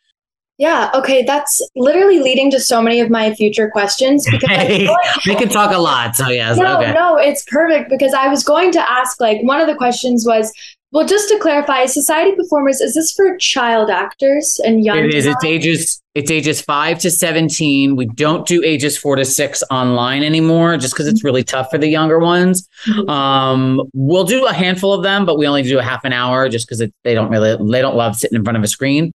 [0.59, 4.87] Yeah, okay, that's literally leading to so many of my future questions because I Hey,
[4.87, 6.15] like- we can talk a lot.
[6.15, 6.57] So, yes.
[6.57, 6.93] No, okay.
[6.93, 10.53] no, it's perfect because I was going to ask like one of the questions was,
[10.93, 14.99] well, just to clarify, society performers is this for child actors and young?
[14.99, 15.27] It is.
[15.27, 16.02] It's ages.
[16.14, 17.96] It's ages five to seventeen.
[17.96, 21.79] We don't do ages four to six online anymore, just because it's really tough for
[21.79, 22.68] the younger ones.
[23.09, 26.51] Um, we'll do a handful of them, but we only do a half an hour,
[26.51, 29.11] just because they don't really they don't love sitting in front of a screen.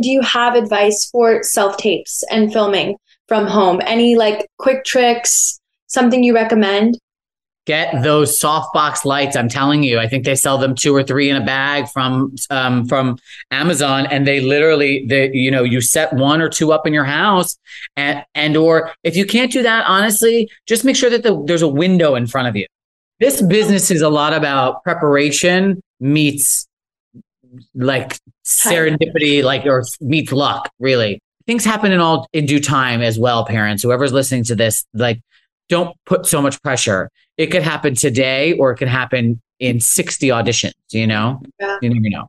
[0.00, 3.80] Do you have advice for self tapes and filming from home?
[3.86, 5.58] Any like quick tricks?
[5.86, 6.98] Something you recommend?
[7.66, 9.36] Get those softbox lights.
[9.36, 12.34] I'm telling you, I think they sell them two or three in a bag from
[12.50, 13.16] um, from
[13.50, 17.04] Amazon, and they literally, they you know, you set one or two up in your
[17.04, 17.56] house,
[17.96, 21.62] and and or if you can't do that, honestly, just make sure that the, there's
[21.62, 22.66] a window in front of you.
[23.18, 26.66] This business is a lot about preparation meets
[27.74, 30.70] like serendipity, like or meets luck.
[30.78, 33.46] Really, things happen in all in due time as well.
[33.46, 35.22] Parents, whoever's listening to this, like
[35.68, 37.10] don't put so much pressure.
[37.36, 41.40] It could happen today or it could happen in 60 auditions, you know?
[41.58, 41.78] Yeah.
[41.80, 42.28] You never know.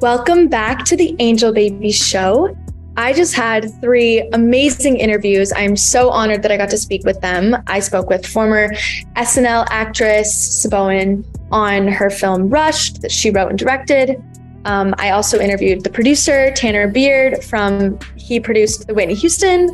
[0.00, 2.56] Welcome back to the Angel Baby Show.
[2.96, 5.52] I just had three amazing interviews.
[5.54, 7.54] I'm so honored that I got to speak with them.
[7.66, 8.70] I spoke with former
[9.16, 14.24] SNL actress Siobhan on her film Rushed that she wrote and directed.
[14.64, 19.68] Um, I also interviewed the producer Tanner Beard from he produced the Whitney Houston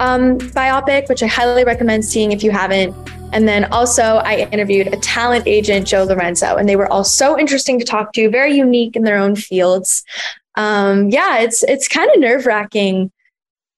[0.00, 2.94] um, biopic, which I highly recommend seeing if you haven't.
[3.32, 7.38] And then also, I interviewed a talent agent, Joe Lorenzo, and they were all so
[7.38, 10.04] interesting to talk to, very unique in their own fields
[10.54, 13.10] um, yeah, it's it's kind of nerve wracking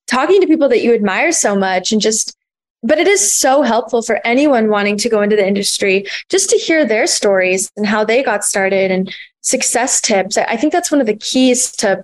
[0.06, 2.36] talking to people that you admire so much and just
[2.82, 6.58] but it is so helpful for anyone wanting to go into the industry just to
[6.58, 10.36] hear their stories and how they got started and success tips.
[10.36, 12.02] I think that's one of the keys to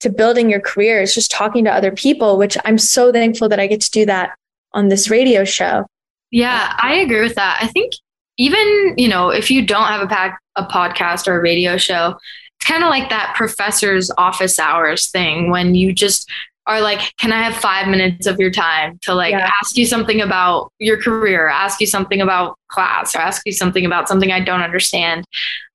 [0.00, 3.60] to building your career is just talking to other people, which I'm so thankful that
[3.60, 4.36] I get to do that
[4.72, 5.86] on this radio show.
[6.30, 7.58] Yeah, I agree with that.
[7.60, 7.92] I think
[8.36, 12.16] even, you know, if you don't have a, pack, a podcast or a radio show,
[12.58, 16.30] it's kind of like that professor's office hours thing when you just
[16.66, 19.50] are like, can I have five minutes of your time to like yeah.
[19.60, 23.84] ask you something about your career, ask you something about class, or ask you something
[23.84, 25.24] about something I don't understand?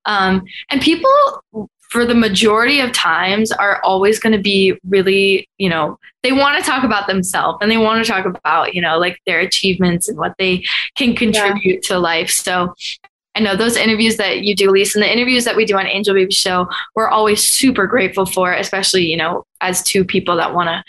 [0.05, 1.09] Um, and people,
[1.89, 6.57] for the majority of times, are always going to be really, you know, they want
[6.57, 10.07] to talk about themselves and they want to talk about, you know, like their achievements
[10.07, 10.63] and what they
[10.95, 11.87] can contribute yeah.
[11.89, 12.29] to life.
[12.29, 12.73] So
[13.35, 15.85] I know those interviews that you do, Lisa, and the interviews that we do on
[15.85, 20.53] Angel Baby Show, we're always super grateful for, especially, you know, as two people that
[20.53, 20.83] want to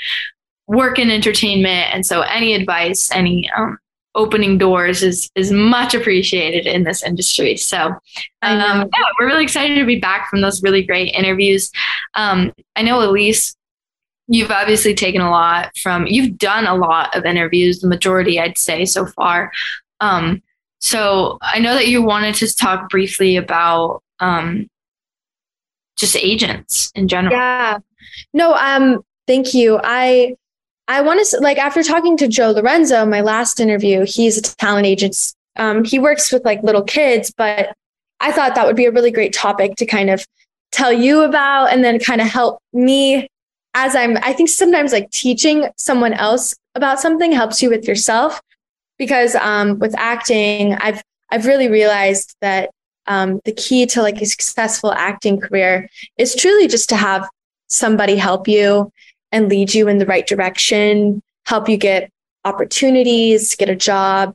[0.68, 1.92] work in entertainment.
[1.92, 3.78] And so any advice, any um,
[4.16, 7.56] opening doors is is much appreciated in this industry.
[7.56, 7.98] So um,
[8.42, 8.86] yeah,
[9.20, 11.70] we're really excited to be back from those really great interviews.
[12.14, 13.54] Um, I know Elise,
[14.26, 18.58] you've obviously taken a lot from you've done a lot of interviews, the majority I'd
[18.58, 19.52] say so far.
[20.00, 20.42] Um,
[20.78, 24.68] so I know that you wanted to talk briefly about um,
[25.96, 27.34] just agents in general.
[27.34, 27.78] Yeah.
[28.32, 29.80] No, um, thank you.
[29.82, 30.36] I
[30.88, 34.86] I want to like after talking to Joe Lorenzo, my last interview, he's a talent
[34.86, 35.16] agent.
[35.56, 37.74] Um, he works with like little kids, but
[38.20, 40.24] I thought that would be a really great topic to kind of
[40.72, 43.28] tell you about and then kind of help me
[43.74, 48.40] as I'm I think sometimes like teaching someone else about something helps you with yourself
[48.98, 52.70] because um, with acting, I've I've really realized that
[53.06, 57.28] um, the key to like a successful acting career is truly just to have
[57.68, 58.92] somebody help you
[59.32, 62.10] and lead you in the right direction, help you get
[62.44, 64.34] opportunities, get a job,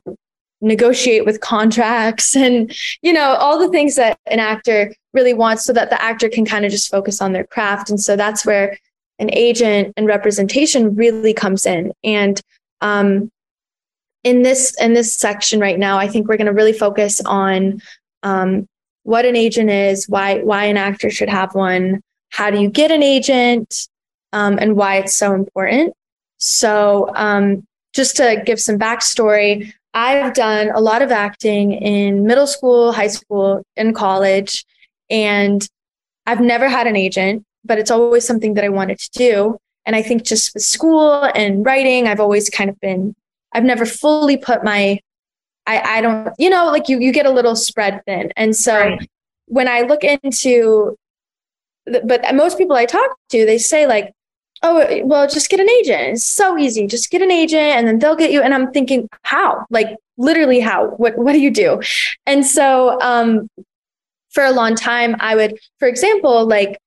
[0.60, 5.72] negotiate with contracts, and you know all the things that an actor really wants, so
[5.72, 7.90] that the actor can kind of just focus on their craft.
[7.90, 8.78] And so that's where
[9.18, 11.92] an agent and representation really comes in.
[12.02, 12.40] And
[12.80, 13.30] um,
[14.24, 17.80] in this in this section right now, I think we're going to really focus on
[18.22, 18.66] um,
[19.04, 22.00] what an agent is, why why an actor should have one,
[22.30, 23.88] how do you get an agent,
[24.32, 25.94] um, and why it's so important.
[26.38, 32.46] So, um, just to give some backstory, I've done a lot of acting in middle
[32.46, 34.64] school, high school, and college,
[35.10, 35.66] and
[36.26, 39.58] I've never had an agent, but it's always something that I wanted to do.
[39.84, 43.14] And I think just with school and writing, I've always kind of been
[43.52, 44.98] I've never fully put my
[45.66, 48.32] I, I don't, you know, like you you get a little spread thin.
[48.36, 49.10] And so right.
[49.46, 50.96] when I look into
[51.84, 54.12] but most people I talk to, they say like,
[54.62, 56.14] oh, well, just get an agent.
[56.14, 56.86] It's so easy.
[56.86, 58.42] Just get an agent and then they'll get you.
[58.42, 59.66] And I'm thinking, how?
[59.70, 60.88] Like literally how?
[60.90, 61.80] What what do you do?
[62.26, 63.48] And so um
[64.30, 66.78] for a long time, I would, for example, like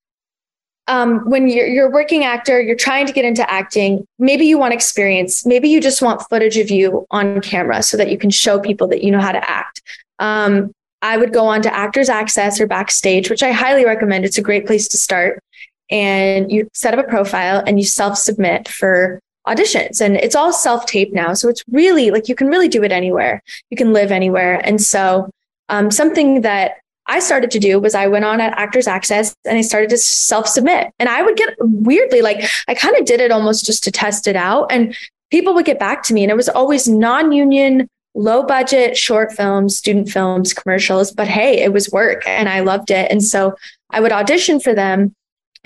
[0.88, 4.58] um, when you're, you're a working actor, you're trying to get into acting, maybe you
[4.58, 8.30] want experience, maybe you just want footage of you on camera so that you can
[8.30, 9.82] show people that you know how to act.
[10.18, 14.24] Um, I would go on to Actors Access or Backstage, which I highly recommend.
[14.24, 15.42] It's a great place to start.
[15.90, 20.00] And you set up a profile and you self submit for auditions.
[20.00, 21.34] And it's all self tape now.
[21.34, 23.42] So it's really like you can really do it anywhere.
[23.70, 24.60] You can live anywhere.
[24.64, 25.30] And so
[25.68, 29.56] um, something that I started to do was I went on at Actors Access and
[29.56, 30.90] I started to self submit.
[30.98, 34.26] And I would get weirdly, like, I kind of did it almost just to test
[34.26, 34.70] it out.
[34.70, 34.96] And
[35.30, 36.24] people would get back to me.
[36.24, 41.12] And it was always non union, low budget, short films, student films, commercials.
[41.12, 43.10] But hey, it was work and I loved it.
[43.10, 43.54] And so
[43.90, 45.14] I would audition for them.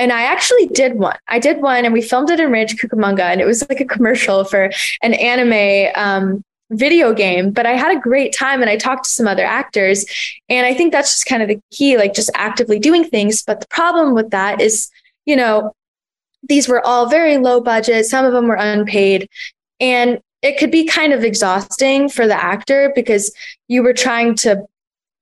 [0.00, 1.18] And I actually did one.
[1.28, 3.20] I did one and we filmed it in Rancho Cucamonga.
[3.20, 4.70] And it was like a commercial for
[5.02, 9.10] an anime um, video game, but I had a great time and I talked to
[9.10, 10.06] some other actors.
[10.48, 13.42] And I think that's just kind of the key, like just actively doing things.
[13.42, 14.90] But the problem with that is,
[15.26, 15.74] you know,
[16.48, 19.28] these were all very low budget, some of them were unpaid.
[19.80, 23.34] And it could be kind of exhausting for the actor because
[23.68, 24.64] you were trying to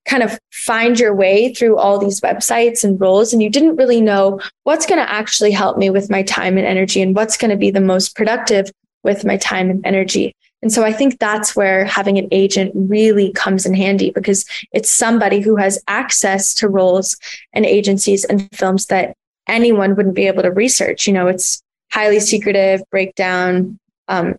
[0.08, 4.00] kind of find your way through all these websites and roles and you didn't really
[4.00, 7.50] know what's going to actually help me with my time and energy and what's going
[7.50, 8.70] to be the most productive
[9.04, 10.34] with my time and energy.
[10.62, 14.90] And so I think that's where having an agent really comes in handy because it's
[14.90, 17.16] somebody who has access to roles
[17.52, 19.14] and agencies and films that
[19.46, 21.06] anyone wouldn't be able to research.
[21.06, 24.36] You know, it's highly secretive, breakdown um,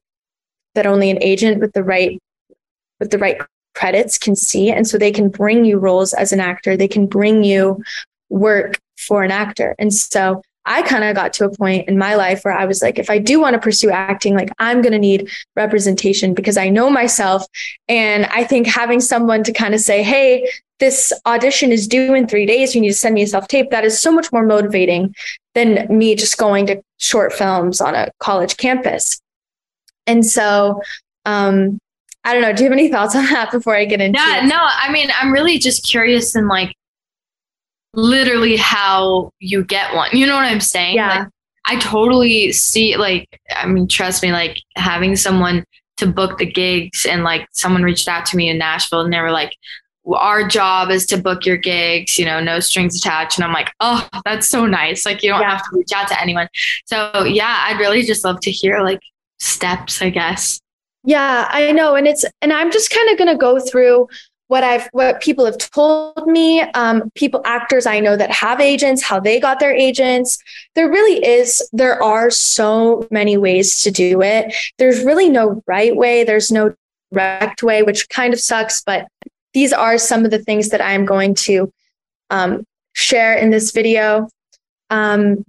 [0.76, 2.20] that only an agent with the right
[3.00, 3.40] with the right
[3.76, 4.72] credits can see.
[4.72, 6.76] And so they can bring you roles as an actor.
[6.76, 7.84] They can bring you
[8.30, 9.76] work for an actor.
[9.80, 12.82] And so I kind of got to a point in my life where I was
[12.82, 16.58] like, if I do want to pursue acting, like I'm going to need representation because
[16.58, 17.44] I know myself.
[17.88, 20.48] And I think having someone to kind of say, hey,
[20.80, 22.76] this audition is due in three days.
[22.76, 23.72] You need to send me a self tape.
[23.72, 25.16] That is so much more motivating
[25.56, 29.20] than me just going to short films on a college campus.
[30.06, 30.82] And so,
[31.26, 31.80] um,
[32.24, 32.54] I don't know.
[32.54, 34.48] Do you have any thoughts on that before I get into yeah, it?
[34.48, 36.76] no, I mean, I'm really just curious in like
[37.94, 40.10] literally how you get one.
[40.14, 40.96] You know what I'm saying?
[40.96, 41.20] Yeah.
[41.20, 41.28] Like,
[41.68, 45.64] I totally see like I mean, trust me, like having someone
[45.98, 49.20] to book the gigs and like someone reached out to me in Nashville and they
[49.20, 49.56] were like,
[50.16, 53.38] our job is to book your gigs, you know, no strings attached.
[53.38, 55.06] And I'm like, oh, that's so nice.
[55.06, 55.52] Like you don't Yeah.
[55.52, 56.48] have to reach out to anyone.
[56.86, 59.02] So yeah, I'd really just love to hear like
[59.40, 60.60] steps, I guess.
[61.10, 61.96] Yeah, I know.
[61.96, 64.08] And it's, and I'm just kind of going to go through
[64.46, 69.02] what I've, what people have told me, um, people, actors I know that have agents,
[69.02, 70.38] how they got their agents.
[70.76, 74.54] There really is, there are so many ways to do it.
[74.78, 76.24] There's really no right way.
[76.24, 76.76] There's no
[77.12, 79.08] direct way, which kind of sucks, but
[79.56, 81.74] these are some of the things that I'm going to
[82.30, 84.30] um, share in this video.
[84.92, 85.44] Um,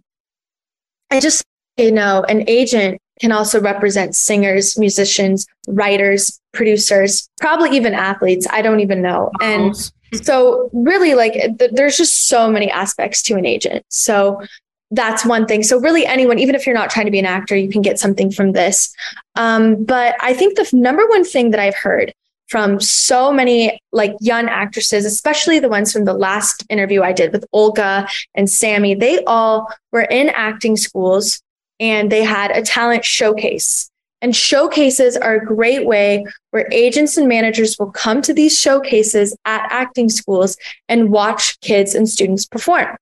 [1.11, 1.45] I just,
[1.77, 8.47] you know, an agent can also represent singers, musicians, writers, producers, probably even athletes.
[8.51, 9.31] I don't even know.
[9.41, 9.75] And
[10.23, 13.85] so, really, like, th- there's just so many aspects to an agent.
[13.89, 14.43] So,
[14.91, 15.63] that's one thing.
[15.63, 17.99] So, really, anyone, even if you're not trying to be an actor, you can get
[17.99, 18.93] something from this.
[19.37, 22.13] Um, but I think the number one thing that I've heard
[22.49, 27.33] from so many like young actresses, especially the ones from the last interview I did
[27.33, 31.41] with Olga and Sammy, they all were in acting schools
[31.81, 33.91] and they had a talent showcase.
[34.23, 39.35] And showcases are a great way where agents and managers will come to these showcases
[39.47, 40.59] at acting schools
[40.91, 42.97] and watch kids and students perform.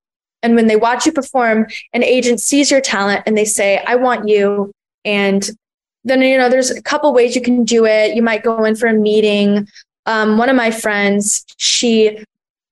[0.44, 3.96] And when they watch you perform, an agent sees your talent and they say, I
[3.96, 4.70] want you.
[5.04, 5.50] And
[6.04, 8.14] then, you know, there's a couple ways you can do it.
[8.14, 9.66] You might go in for a meeting.
[10.06, 12.24] Um, one of my friends, she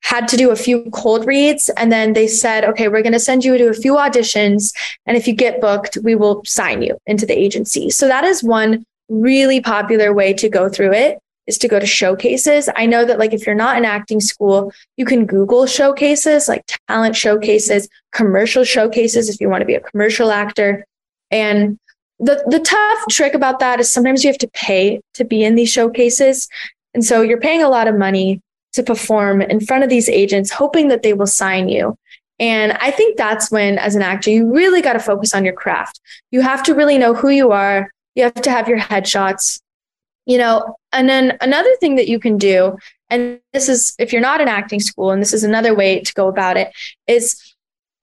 [0.06, 3.18] had to do a few cold reads and then they said okay we're going to
[3.18, 4.72] send you to a few auditions
[5.04, 7.90] and if you get booked we will sign you into the agency.
[7.90, 11.86] So that is one really popular way to go through it is to go to
[11.86, 12.68] showcases.
[12.76, 16.62] I know that like if you're not in acting school you can google showcases like
[16.86, 20.84] talent showcases commercial showcases if you want to be a commercial actor.
[21.32, 21.80] And
[22.20, 25.56] the the tough trick about that is sometimes you have to pay to be in
[25.56, 26.48] these showcases
[26.94, 28.40] and so you're paying a lot of money
[28.76, 31.96] to perform in front of these agents, hoping that they will sign you.
[32.38, 35.54] And I think that's when, as an actor, you really got to focus on your
[35.54, 36.00] craft.
[36.30, 37.90] You have to really know who you are.
[38.14, 39.60] You have to have your headshots,
[40.26, 40.76] you know.
[40.92, 42.76] And then another thing that you can do,
[43.08, 46.14] and this is if you're not in acting school, and this is another way to
[46.14, 46.72] go about it,
[47.06, 47.54] is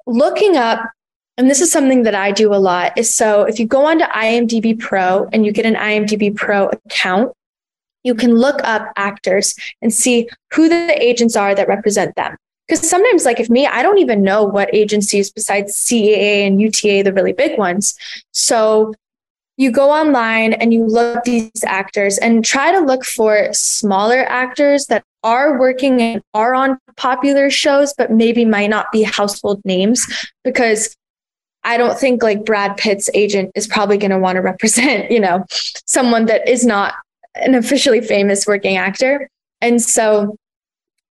[0.08, 0.90] looking up.
[1.38, 2.98] And this is something that I do a lot.
[2.98, 7.34] Is so if you go onto IMDb Pro and you get an IMDb Pro account,
[8.04, 12.38] you can look up actors and see who the agents are that represent them.
[12.68, 17.04] Because sometimes, like if me, I don't even know what agencies besides CAA and UTA,
[17.04, 17.98] the really big ones.
[18.32, 18.94] So
[19.58, 24.88] you go online and you look these actors and try to look for smaller actors
[24.88, 30.06] that are working and are on popular shows, but maybe might not be household names
[30.44, 30.96] because
[31.64, 35.20] I don't think like Brad Pitt's agent is probably going to want to represent, you
[35.20, 35.46] know,
[35.86, 36.94] someone that is not
[37.36, 39.30] an officially famous working actor.
[39.62, 40.36] And so,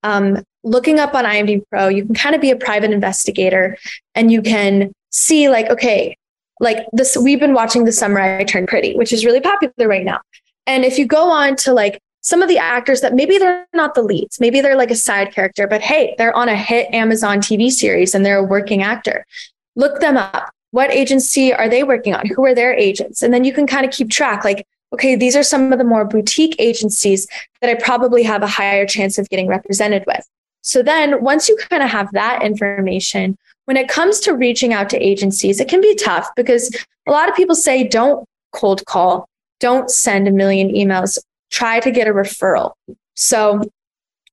[0.03, 3.77] um, looking up on IMDb Pro, you can kind of be a private investigator
[4.15, 6.17] and you can see, like, okay,
[6.61, 10.05] like this, we've been watching The Summer I Turned Pretty, which is really popular right
[10.05, 10.21] now.
[10.67, 13.95] And if you go on to like some of the actors that maybe they're not
[13.95, 17.41] the leads, maybe they're like a side character, but hey, they're on a hit Amazon
[17.41, 19.27] TV series and they're a working actor,
[19.75, 20.51] look them up.
[20.71, 22.27] What agency are they working on?
[22.27, 23.23] Who are their agents?
[23.23, 25.85] And then you can kind of keep track, like, okay, these are some of the
[25.85, 27.27] more boutique agencies
[27.61, 30.27] that I probably have a higher chance of getting represented with.
[30.63, 34.91] So then once you kind of have that information, when it comes to reaching out
[34.91, 36.75] to agencies, it can be tough because
[37.07, 39.29] a lot of people say don't cold call,
[39.61, 41.19] don't send a million emails,
[41.51, 42.73] try to get a referral.
[43.15, 43.63] So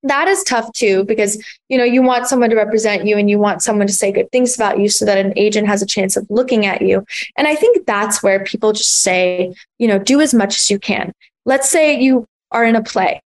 [0.09, 3.39] that is tough too because you know you want someone to represent you and you
[3.39, 6.17] want someone to say good things about you so that an agent has a chance
[6.17, 7.05] of looking at you.
[7.35, 10.79] And i think that's where people just say you know do as much as you
[10.79, 11.13] can.
[11.45, 13.21] Let's say you are in a play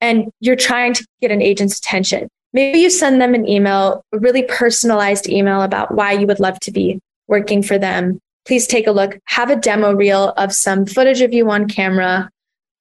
[0.00, 2.28] and you're trying to get an agent's attention.
[2.52, 6.60] Maybe you send them an email a really personalized email about why you would love
[6.60, 8.20] to be working for them.
[8.46, 9.18] Please take a look.
[9.24, 12.30] Have a demo reel of some footage of you on camera.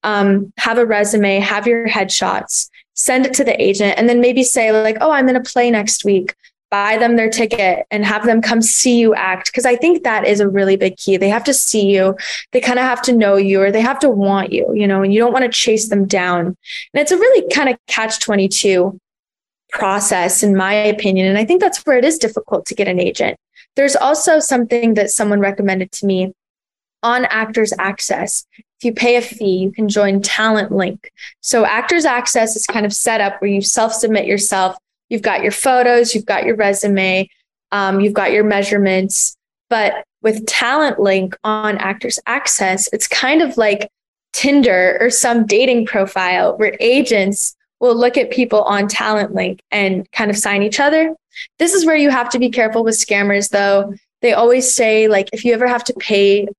[0.03, 1.39] Um, have a resume.
[1.39, 5.29] Have your headshots send it to the agent and then maybe say like oh i'm
[5.29, 6.35] in a play next week.
[6.71, 9.47] Buy them their ticket and have them come see you act.
[9.47, 11.17] Because i think that is a really big key.
[11.17, 12.15] They have to see you.
[12.51, 15.03] They kind of have to know you or they have to want you you know
[15.03, 16.45] and you don't want to chase them down.
[16.47, 16.55] And
[16.93, 18.99] it's a really kind of catch 22
[19.71, 22.99] process in my opinion and i think that's where it is difficult to get an
[22.99, 23.37] agent.
[23.75, 26.33] There's also something that someone recommended to me
[27.03, 28.45] on actors access
[28.83, 31.13] if you pay a fee, you can join Talent Link.
[31.39, 34.75] So Actors Access is kind of set up where you self submit yourself.
[35.07, 37.29] You've got your photos, you've got your resume,
[37.71, 39.37] um, you've got your measurements.
[39.69, 43.89] But with Talent Link on Actors Access, it's kind of like
[44.33, 50.11] Tinder or some dating profile where agents will look at people on Talent Link and
[50.11, 51.15] kind of sign each other.
[51.57, 53.93] This is where you have to be careful with scammers, though.
[54.21, 56.49] They always say, like, if you ever have to pay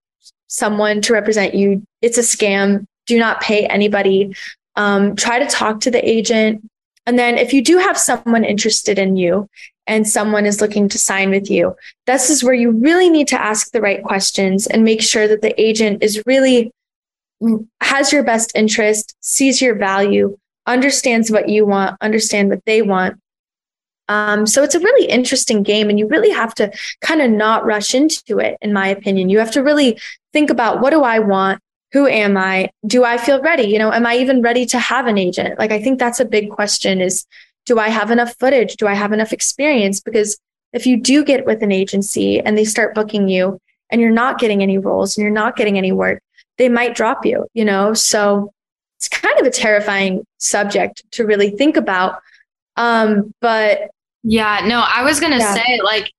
[0.49, 1.83] someone to represent you.
[2.03, 2.87] It's a scam.
[3.07, 4.35] Do not pay anybody.
[4.77, 6.69] Um, try to talk to the agent.
[7.07, 9.49] And then if you do have someone interested in you
[9.87, 11.77] and someone is looking to sign with you,
[12.07, 15.43] this is where you really need to ask the right questions and make sure that
[15.43, 16.73] the agent is really
[17.43, 22.81] mm, has your best interest, sees your value, understands what you want, understand what they
[22.81, 23.21] want,
[24.09, 27.65] um, so it's a really interesting game, and you really have to kind of not
[27.65, 29.29] rush into it, in my opinion.
[29.29, 29.99] You have to really
[30.33, 31.61] think about what do I want?
[31.93, 32.71] Who am I?
[32.87, 33.65] Do I feel ready?
[33.65, 35.59] You know, am I even ready to have an agent?
[35.59, 37.25] Like, I think that's a big question is
[37.67, 38.77] do I have enough footage?
[38.77, 40.01] Do I have enough experience?
[40.01, 40.39] Because
[40.73, 43.59] if you do get with an agency and they start booking you
[43.91, 46.21] and you're not getting any roles and you're not getting any work,
[46.59, 47.95] they might drop you, you know?
[47.95, 48.53] So
[48.99, 52.21] it's kind of a terrifying subject to really think about.
[52.77, 53.91] Um, but
[54.25, 55.55] yeah, no, I was gonna yeah.
[55.55, 56.11] say like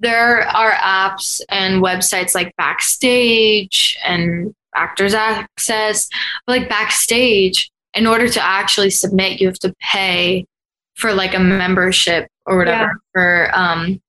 [0.00, 6.08] there are apps and websites like Backstage and Actors Access,
[6.46, 10.46] but like Backstage, in order to actually submit, you have to pay
[10.94, 12.94] for like a membership or whatever yeah.
[13.12, 14.00] for um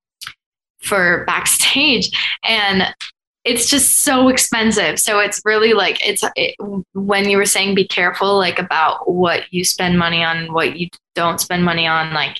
[0.79, 2.09] for Backstage,
[2.43, 2.95] and
[3.43, 4.97] it's just so expensive.
[4.97, 6.55] So it's really like it's it,
[6.93, 10.87] when you were saying be careful like about what you spend money on, what you
[11.15, 12.39] don't spend money on, like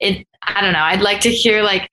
[0.00, 0.80] it I don't know.
[0.80, 1.90] I'd like to hear like,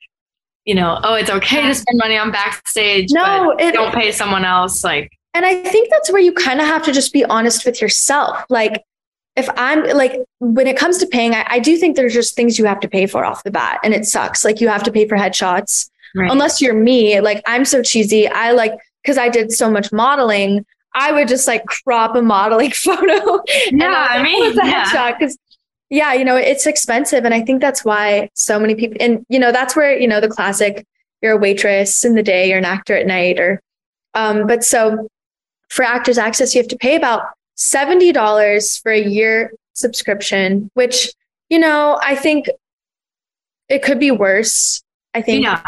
[0.66, 3.10] you know, oh, it's okay to spend money on backstage.
[3.12, 4.84] No, it, don't pay someone else.
[4.84, 7.82] Like, and I think that's where you kind of have to just be honest with
[7.82, 8.45] yourself.
[8.49, 8.84] Like,
[9.36, 12.60] if I'm like, when it comes to paying, I, I, do think there's just things
[12.60, 14.45] you have to pay for off the bat, and it sucks.
[14.45, 15.89] Like, you have to pay for headshots.
[16.16, 16.32] Right.
[16.32, 18.28] Unless you're me, like I'm so cheesy.
[18.28, 18.74] I like
[19.04, 20.64] because I did so much modeling.
[20.95, 23.41] I would just like crop a modeling photo.
[23.72, 24.86] Yeah, I, I mean, it's a yeah.
[24.86, 25.38] headshot because
[25.90, 27.26] yeah, you know, it's expensive.
[27.26, 30.20] And I think that's why so many people, and, you know, that's where, you know,
[30.20, 30.86] the classic,
[31.22, 33.62] you're a waitress in the day, you're an actor at night, or,
[34.14, 35.08] um, but so
[35.70, 37.24] for Actors Access, you have to pay about
[37.58, 41.12] $70 for a year subscription, which,
[41.50, 42.48] you know, I think
[43.70, 44.82] it could be worse.
[45.14, 45.62] I think yeah.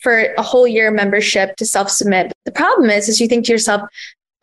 [0.00, 2.32] for a whole year membership to self submit.
[2.44, 3.82] The problem is, is you think to yourself,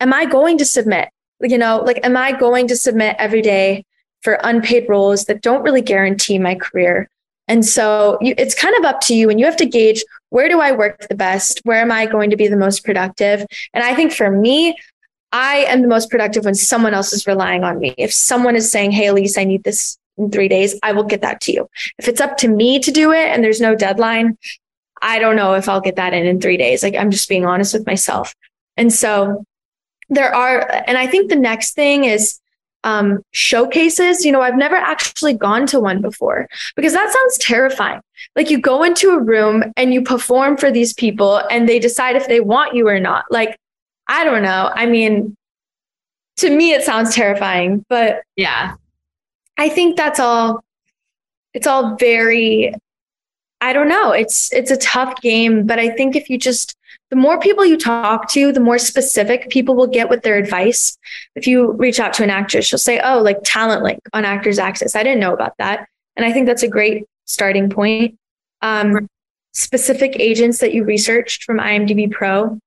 [0.00, 1.08] am I going to submit?
[1.40, 3.84] You know, like, am I going to submit every day?
[4.22, 7.08] For unpaid roles that don't really guarantee my career.
[7.46, 10.48] And so you, it's kind of up to you, and you have to gauge where
[10.48, 11.60] do I work the best?
[11.64, 13.46] Where am I going to be the most productive?
[13.72, 14.76] And I think for me,
[15.32, 17.94] I am the most productive when someone else is relying on me.
[17.98, 21.20] If someone is saying, Hey, Elise, I need this in three days, I will get
[21.22, 21.68] that to you.
[21.98, 24.36] If it's up to me to do it and there's no deadline,
[25.00, 26.82] I don't know if I'll get that in in three days.
[26.82, 28.34] Like I'm just being honest with myself.
[28.76, 29.44] And so
[30.08, 32.40] there are, and I think the next thing is
[32.88, 34.24] um, showcases.
[34.24, 38.00] You know, I've never actually gone to one before because that sounds terrifying.
[38.34, 42.16] Like you go into a room and you perform for these people and they decide
[42.16, 43.26] if they want you or not.
[43.30, 43.58] Like,
[44.06, 44.72] I don't know.
[44.74, 45.36] I mean,
[46.38, 48.74] to me, it sounds terrifying, but yeah,
[49.58, 50.64] I think that's all.
[51.52, 52.74] It's all very,
[53.60, 54.12] I don't know.
[54.12, 56.76] It's, it's a tough game, but I think if you just
[57.10, 60.98] the more people you talk to, the more specific people will get with their advice.
[61.34, 64.58] If you reach out to an actress, she'll say, Oh, like talent link on Actors
[64.58, 64.94] Access.
[64.94, 65.88] I didn't know about that.
[66.16, 68.18] And I think that's a great starting point.
[68.60, 69.08] Um,
[69.52, 72.58] specific agents that you researched from IMDb Pro.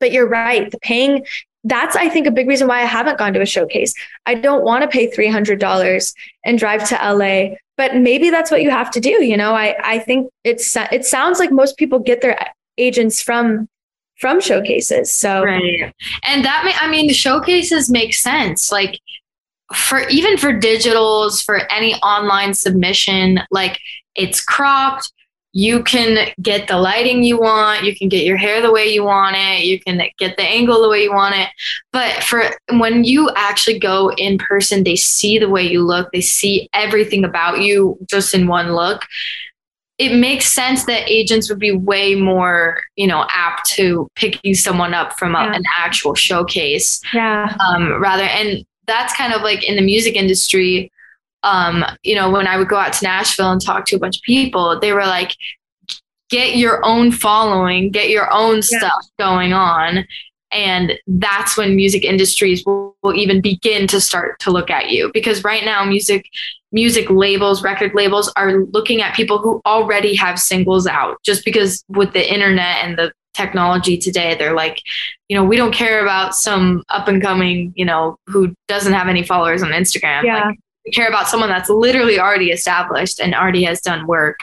[0.00, 1.24] But you're right, the paying
[1.64, 3.94] that's I think a big reason why I haven't gone to a showcase.
[4.26, 8.70] I don't want to pay $300 and drive to LA, but maybe that's what you
[8.70, 9.54] have to do, you know?
[9.54, 12.38] I I think it's it sounds like most people get their
[12.78, 13.68] agents from
[14.18, 15.12] from showcases.
[15.12, 15.92] So right.
[16.24, 18.70] And that may I mean the showcases make sense.
[18.70, 19.00] Like
[19.74, 23.78] for even for digitals, for any online submission, like
[24.14, 25.12] it's cropped,
[25.56, 29.04] you can get the lighting you want you can get your hair the way you
[29.04, 31.48] want it you can get the angle the way you want it
[31.92, 36.20] but for when you actually go in person they see the way you look they
[36.20, 39.02] see everything about you just in one look
[39.98, 44.92] it makes sense that agents would be way more you know apt to picking someone
[44.94, 45.54] up from a, Yeah.
[45.54, 47.00] an actual showcase.
[47.12, 47.56] Yeah.
[47.68, 50.90] Um, rather and that's kind of like in the music industry
[51.42, 54.16] um, you know when i would go out to nashville and talk to a bunch
[54.16, 55.32] of people they were like
[56.30, 60.06] get your own following get your own stuff going on.
[60.50, 65.10] And that's when music industries will, will even begin to start to look at you.
[65.12, 66.26] Because right now music
[66.74, 71.84] music labels record labels are looking at people who already have singles out just because
[71.88, 74.80] with the internet and the technology today they're like
[75.28, 79.08] you know we don't care about some up and coming you know who doesn't have
[79.08, 80.46] any followers on instagram Yeah.
[80.48, 84.38] like we care about someone that's literally already established and already has done work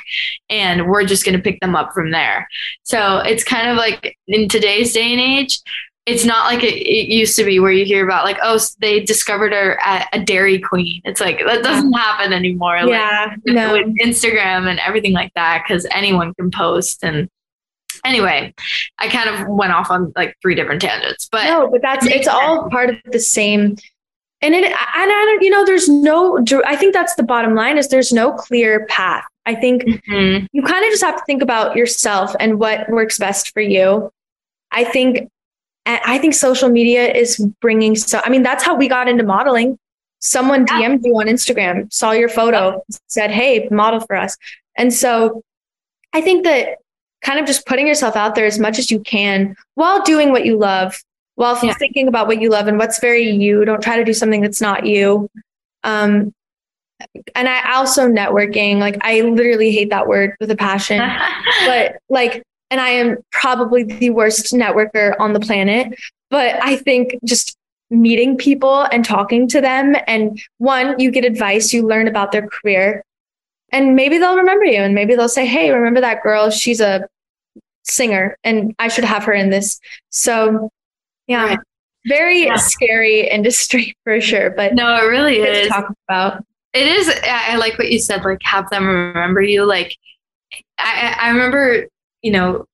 [0.49, 2.47] and we're just going to pick them up from there
[2.84, 5.59] so it's kind of like in today's day and age
[6.07, 8.99] it's not like it, it used to be where you hear about like oh they
[9.01, 13.73] discovered her at a dairy queen it's like that doesn't happen anymore Yeah, like no.
[13.73, 17.29] with instagram and everything like that because anyone can post and
[18.03, 18.51] anyway
[18.99, 22.27] i kind of went off on like three different tangents but no, but that's it's
[22.27, 23.75] all part of the same.
[24.43, 26.43] And it and I don't, you know, there's no.
[26.65, 29.23] I think that's the bottom line is there's no clear path.
[29.45, 30.47] I think Mhm.
[30.51, 34.09] you kind of just have to think about yourself and what works best for you.
[34.71, 35.29] I think,
[35.86, 38.21] and I think social media is bringing so.
[38.23, 39.77] I mean, that's how we got into modeling.
[40.19, 44.38] Someone DM'd you on Instagram, saw your photo, said, "Hey, model for us,"
[44.77, 45.41] and so
[46.13, 46.77] I think that
[47.23, 50.45] kind of just putting yourself out there as much as you can while doing what
[50.45, 50.99] you love,
[51.36, 51.73] while Yeah.
[51.73, 53.63] thinking about what you love and what's very you.
[53.65, 55.29] Don't try to do something that's not you.
[55.84, 56.34] Um,
[57.36, 58.77] and I also networking.
[58.77, 60.99] Like I literally hate that word with a passion,
[61.65, 65.93] but like, and I am probably the worst networker on the planet.
[66.32, 67.55] But I think just
[67.91, 72.47] meeting people and talking to them, and one, you get advice, you learn about their
[72.47, 73.03] career,
[73.72, 76.49] and maybe they'll remember you, and maybe they'll say, "Hey, remember that girl?
[76.49, 77.07] She's a
[77.84, 80.69] singer, and I should have her in this." So,
[81.28, 81.45] yeah.
[81.47, 81.59] Right.
[82.07, 82.55] Very Yeah.
[82.55, 86.43] scary industry for sure, but no it really is talk about.
[86.74, 87.13] It is.
[87.26, 88.24] I like what you said.
[88.24, 89.65] Like have them remember you.
[89.65, 89.95] Like
[90.80, 91.88] I I remember,
[92.22, 92.65] you know,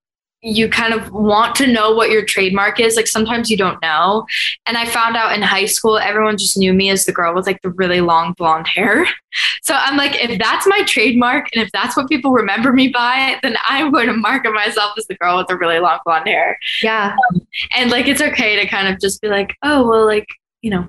[0.42, 2.96] you kind of want to know what your trademark is.
[2.96, 4.26] Like sometimes you don't know.
[4.68, 7.48] And I found out in high school, everyone just knew me as the girl with
[7.48, 9.08] like the really long blonde hair.
[9.62, 13.38] So I'm like, if that's my trademark and if that's what people remember me by,
[13.44, 16.58] then I'm going to market myself as the girl with the really long blonde hair.
[16.82, 17.14] Yeah.
[17.30, 17.46] Um,
[17.76, 20.26] and like it's okay to kind of just be like, oh well, like
[20.62, 20.88] you know,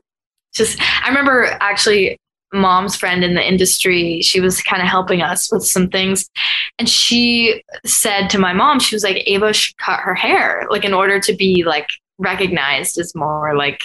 [0.55, 2.19] just I remember actually
[2.53, 6.29] mom's friend in the industry she was kind of helping us with some things
[6.79, 10.85] and she said to my mom she was like ava should cut her hair like
[10.85, 11.89] in order to be like
[12.19, 13.81] recognized as more like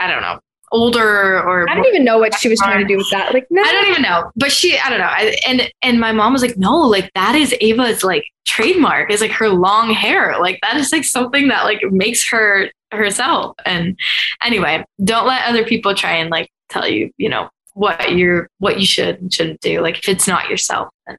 [0.00, 0.40] i don't know
[0.72, 3.34] older or I don't even know what she was trying to do with that.
[3.34, 5.06] Like, no, I don't even know, but she, I don't know.
[5.06, 9.20] I, and and my mom was like, no, like that is Ava's like trademark is
[9.20, 10.38] like her long hair.
[10.40, 13.56] Like that is like something that like makes her herself.
[13.64, 13.98] And
[14.42, 17.48] anyway, don't let other people try and like tell you, you know,
[17.80, 19.80] what you're what you should and shouldn't do.
[19.80, 21.16] Like if it's not yourself, then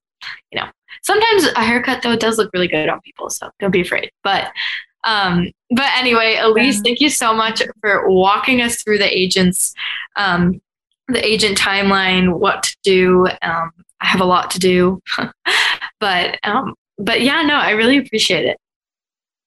[0.52, 0.68] you know.
[1.02, 4.12] Sometimes a haircut though does look really good on people, so don't be afraid.
[4.24, 4.52] But
[5.04, 9.74] um, but anyway, Elise, thank you so much for walking us through the agents,
[10.16, 10.62] um,
[11.08, 13.28] the agent timeline, what to do.
[13.42, 15.02] Um, I have a lot to do,
[16.00, 18.58] but um, but yeah, no, I really appreciate it.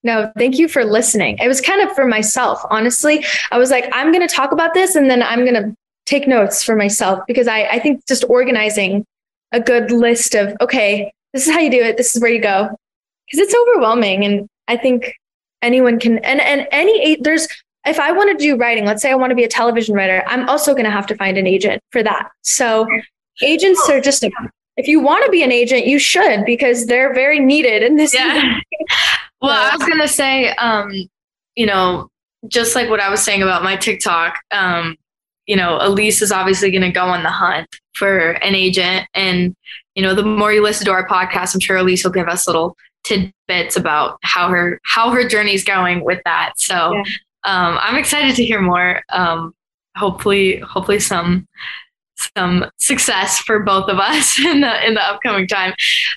[0.02, 1.38] No, thank you for listening.
[1.38, 3.24] It was kind of for myself, honestly.
[3.52, 5.74] I was like, I'm going to talk about this and then I'm going to
[6.06, 9.04] take notes for myself because I, I think just organizing
[9.52, 12.40] a good list of, okay, this is how you do it, this is where you
[12.40, 12.68] go.
[13.26, 14.24] Because it's overwhelming.
[14.24, 15.14] And I think
[15.62, 17.48] anyone can, and, and any, there's,
[17.86, 20.22] if I want to do writing, let's say I want to be a television writer,
[20.26, 22.30] I'm also going to have to find an agent for that.
[22.42, 22.86] So
[23.42, 24.24] agents are just
[24.76, 28.14] if you want to be an agent, you should because they're very needed in this.
[28.14, 28.58] Yeah.
[29.42, 30.90] Well, I was gonna say, um,
[31.54, 32.08] you know,
[32.48, 34.96] just like what I was saying about my TikTok, um,
[35.46, 39.54] you know, Elise is obviously gonna go on the hunt for an agent, and
[39.94, 42.46] you know, the more you listen to our podcast, I'm sure Elise will give us
[42.46, 46.54] little tidbits about how her how her journey's going with that.
[46.56, 46.92] So.
[46.94, 47.02] Yeah.
[47.44, 49.02] um, I'm excited to hear more.
[49.10, 49.54] Um,
[49.96, 51.46] hopefully, hopefully some
[52.36, 55.74] some success for both of us in the in the upcoming time.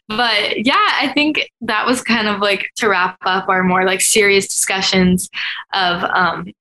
[0.07, 4.01] But yeah, I think that was kind of like to wrap up our more like
[4.01, 5.29] serious discussions
[5.73, 6.51] of um,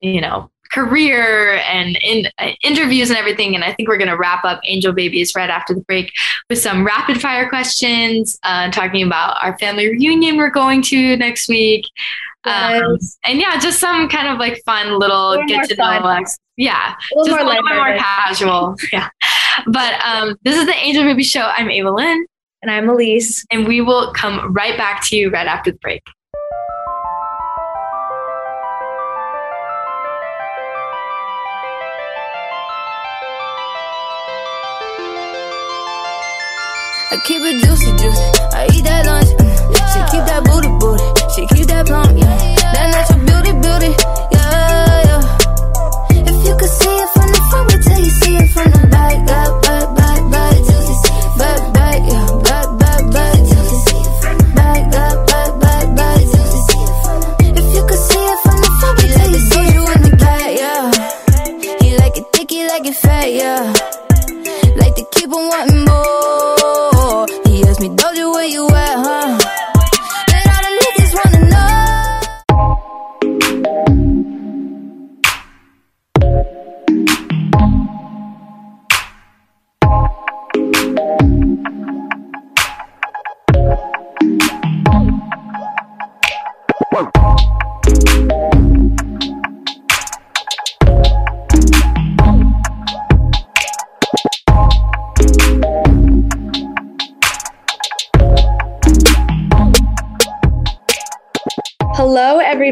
[0.00, 3.54] you know career and in uh, interviews and everything.
[3.54, 6.12] And I think we're going to wrap up Angel Babies right after the break
[6.50, 11.48] with some rapid fire questions, uh, talking about our family reunion we're going to next
[11.48, 11.86] week.
[12.44, 16.36] Um, and yeah, just some kind of like fun little get to know us.
[16.56, 18.76] Yeah, A little just more a little bit more casual.
[18.92, 19.08] yeah.
[19.66, 21.50] But um, this is the Angel Baby Show.
[21.56, 22.26] I'm Ava Lynn.
[22.62, 23.44] And I'm Elise.
[23.50, 26.02] And we will come right back to you right after the break.
[37.14, 38.26] I keep it juicy, juicy.
[38.58, 39.30] I eat that lunch.
[39.38, 39.46] mm.
[39.86, 41.06] She keep that booty, booty.
[41.30, 42.26] She keep that plump, yeah.
[42.74, 43.90] That natural beauty, beauty,
[44.34, 46.26] yeah, yeah.
[46.26, 48.82] If you could see it from the front, wait till you see it from the
[48.90, 51.10] back, back, back, back, back, juicy.
[51.38, 53.94] Back, back, yeah, back, back, back, juicy.
[54.58, 56.78] Back, back, back, back, back, juicy.
[57.54, 60.12] If you could see it from the front, wait till you see it from the
[60.18, 60.90] back, yeah.
[61.78, 63.70] He like it thick, he like it fat, yeah.
[64.82, 65.83] Like to keep on wanting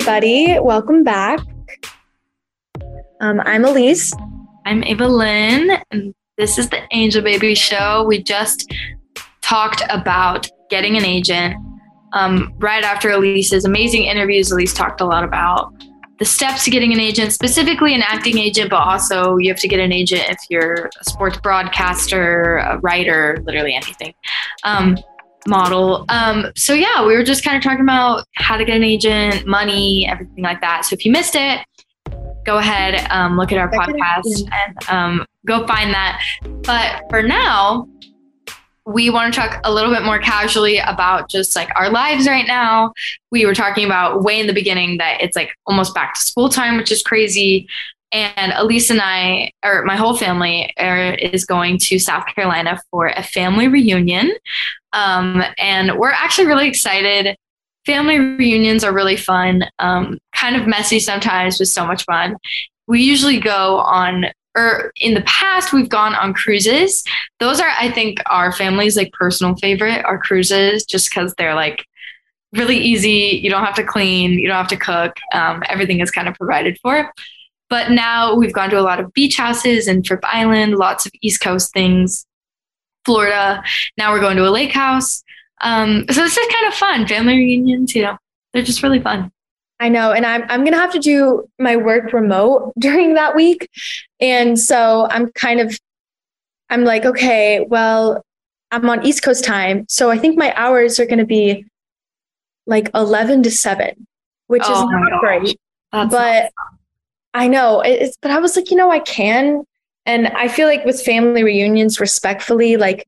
[0.03, 0.59] everybody.
[0.59, 1.39] Welcome back.
[3.21, 4.13] Um, I'm Elise.
[4.67, 8.05] I'm Ava Lynn, and this is the Angel Baby Show.
[8.09, 8.75] We just
[9.43, 11.55] talked about getting an agent.
[12.15, 15.73] Um, right after Elise's amazing interviews, Elise talked a lot about
[16.19, 19.69] the steps to getting an agent, specifically an acting agent, but also you have to
[19.69, 24.15] get an agent if you're a sports broadcaster, a writer, literally anything.
[24.65, 24.99] Um,
[25.47, 26.05] model.
[26.09, 29.47] Um, so yeah, we were just kind of talking about how to get an agent,
[29.47, 30.85] money, everything like that.
[30.85, 31.61] So if you missed it,
[32.45, 36.23] go ahead, um, look at our podcast and um, go find that.
[36.63, 37.89] But for now,
[38.85, 42.47] we want to talk a little bit more casually about just like our lives right
[42.47, 42.93] now.
[43.31, 46.49] We were talking about way in the beginning that it's like almost back to school
[46.49, 47.69] time, which is crazy.
[48.11, 53.07] And Elise and I, or my whole family, are, is going to South Carolina for
[53.07, 54.33] a family reunion.
[54.93, 57.37] Um, and we're actually really excited.
[57.87, 62.37] Family reunions are really fun, um, kind of messy sometimes, but so much fun.
[62.87, 64.27] We usually go on,
[64.57, 67.03] or in the past, we've gone on cruises.
[67.41, 71.87] Those are, I think, our family's like personal favorite are cruises, just because they're like
[72.53, 73.41] really easy.
[73.43, 75.17] You don't have to clean, you don't have to cook.
[75.33, 77.11] Um, everything is kind of provided for.
[77.71, 81.13] But now we've gone to a lot of beach houses and Trip Island, lots of
[81.23, 82.27] East Coast things,
[83.05, 83.63] Florida.
[83.99, 85.23] Now we're going to a lake house.
[85.61, 87.07] Um, so this is kind of fun.
[87.07, 88.17] Family reunions, you know,
[88.53, 89.31] they're just really fun.
[89.81, 93.69] I know, and I'm I'm gonna have to do my work remote during that week,
[94.21, 95.77] and so I'm kind of,
[96.71, 98.25] I'm like, okay, well,
[98.71, 101.65] I'm on East Coast time, so I think my hours are gonna be
[102.67, 104.07] like 11 to 7,
[104.47, 105.21] which Oh is not gosh.
[105.21, 106.53] great, That's but
[107.35, 109.65] I know it's, but I was like, you know, I can,
[110.07, 113.07] and I feel like with family reunions, respectfully, like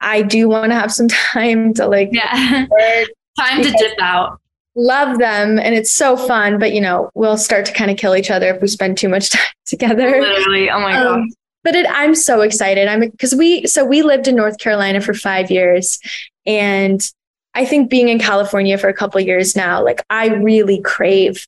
[0.00, 2.66] I do want to have some time to like yeah,
[3.38, 4.38] time to dip out.
[4.74, 8.16] love them and it's so fun but you know we'll start to kind of kill
[8.16, 11.28] each other if we spend too much time together Literally, oh my Um, god.
[11.62, 15.12] but it, i'm so excited i'm because we so we lived in north carolina for
[15.14, 15.98] five years
[16.46, 17.06] and
[17.54, 21.46] i think being in california for a couple of years now like i really crave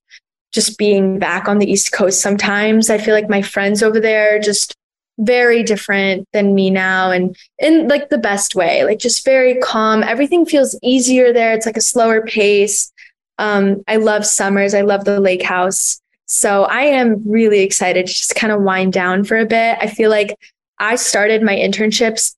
[0.55, 4.39] just being back on the east coast sometimes i feel like my friends over there
[4.39, 4.75] just
[5.19, 10.03] very different than me now and in like the best way like just very calm
[10.03, 12.93] everything feels easier there it's like a slower pace
[13.39, 14.75] um, I love summers.
[14.75, 16.01] I love the lake house.
[16.27, 19.77] So I am really excited to just kind of wind down for a bit.
[19.81, 20.37] I feel like
[20.79, 22.35] I started my internships.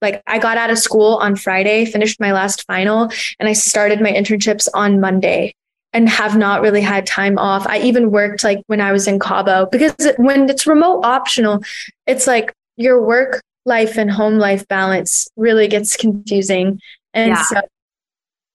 [0.00, 4.00] Like I got out of school on Friday, finished my last final, and I started
[4.00, 5.54] my internships on Monday
[5.92, 7.66] and have not really had time off.
[7.66, 11.62] I even worked like when I was in Cabo because when it's remote optional,
[12.06, 16.80] it's like your work life and home life balance really gets confusing.
[17.14, 17.42] And Yeah.
[17.42, 17.60] so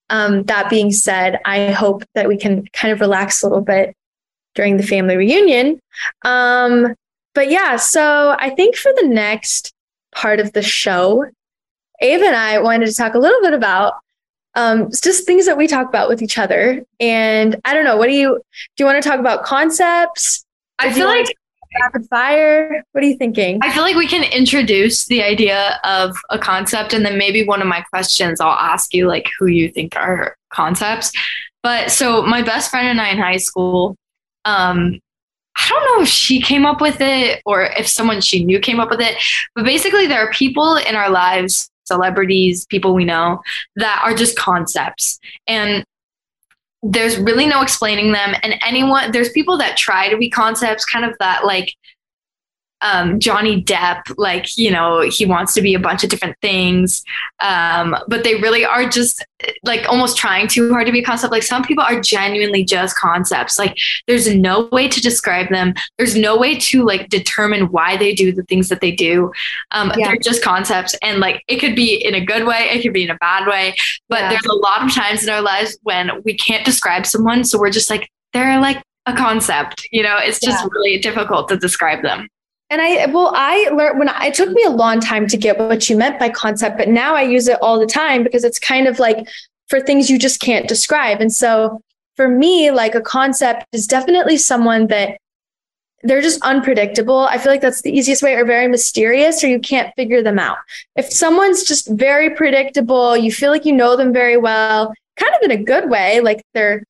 [0.09, 3.93] um, that being said, I hope that we can kind of relax a little bit
[4.55, 5.79] during the family reunion.
[6.25, 6.95] Um,
[7.35, 9.71] but yeah, so I think for the next
[10.15, 11.25] part of the show,
[12.01, 13.95] Ava and I wanted to talk a little bit about
[14.57, 16.83] um, just things that we talk about with each other.
[16.99, 18.41] And I don't know, what do you
[18.75, 18.83] do?
[18.83, 20.43] You want to talk about concepts?
[20.79, 21.27] I feel like
[21.81, 22.83] rapid fire.
[22.91, 23.59] What are you thinking?
[23.61, 27.61] I feel like we can introduce the idea of a concept, and then maybe one
[27.61, 31.11] of my questions I'll ask you like who you think are concepts.
[31.61, 33.95] But so my best friend and I in high school,
[34.45, 34.99] um,
[35.55, 38.79] I don't know if she came up with it or if someone she knew came
[38.79, 39.15] up with it,
[39.55, 43.41] but basically there are people in our lives, celebrities, people we know
[43.75, 45.19] that are just concepts.
[45.47, 45.83] And
[46.83, 51.03] there's really no explaining them and anyone there's people that try to be concepts kind
[51.03, 51.73] of that like
[52.81, 57.03] um, Johnny Depp, like, you know, he wants to be a bunch of different things.
[57.39, 59.25] Um, but they really are just
[59.63, 61.31] like almost trying too hard to be a concept.
[61.31, 63.57] Like some people are genuinely just concepts.
[63.57, 65.73] Like there's no way to describe them.
[65.97, 69.31] There's no way to like determine why they do the things that they do.
[69.71, 70.07] Um, yeah.
[70.07, 70.95] They're just concepts.
[71.01, 73.47] And like it could be in a good way, it could be in a bad
[73.47, 73.75] way.
[74.09, 74.29] But yeah.
[74.29, 77.43] there's a lot of times in our lives when we can't describe someone.
[77.43, 80.69] So we're just like, they're like a concept, you know, it's just yeah.
[80.71, 82.27] really difficult to describe them.
[82.69, 85.57] And I, well, I learned when I, it took me a long time to get
[85.57, 88.59] what you meant by concept, but now I use it all the time because it's
[88.59, 89.27] kind of like
[89.67, 91.21] for things you just can't describe.
[91.21, 91.81] And so
[92.17, 95.17] for me, like a concept is definitely someone that
[96.03, 97.19] they're just unpredictable.
[97.19, 100.37] I feel like that's the easiest way, or very mysterious, or you can't figure them
[100.39, 100.57] out.
[100.95, 105.41] If someone's just very predictable, you feel like you know them very well, kind of
[105.41, 106.83] in a good way, like they're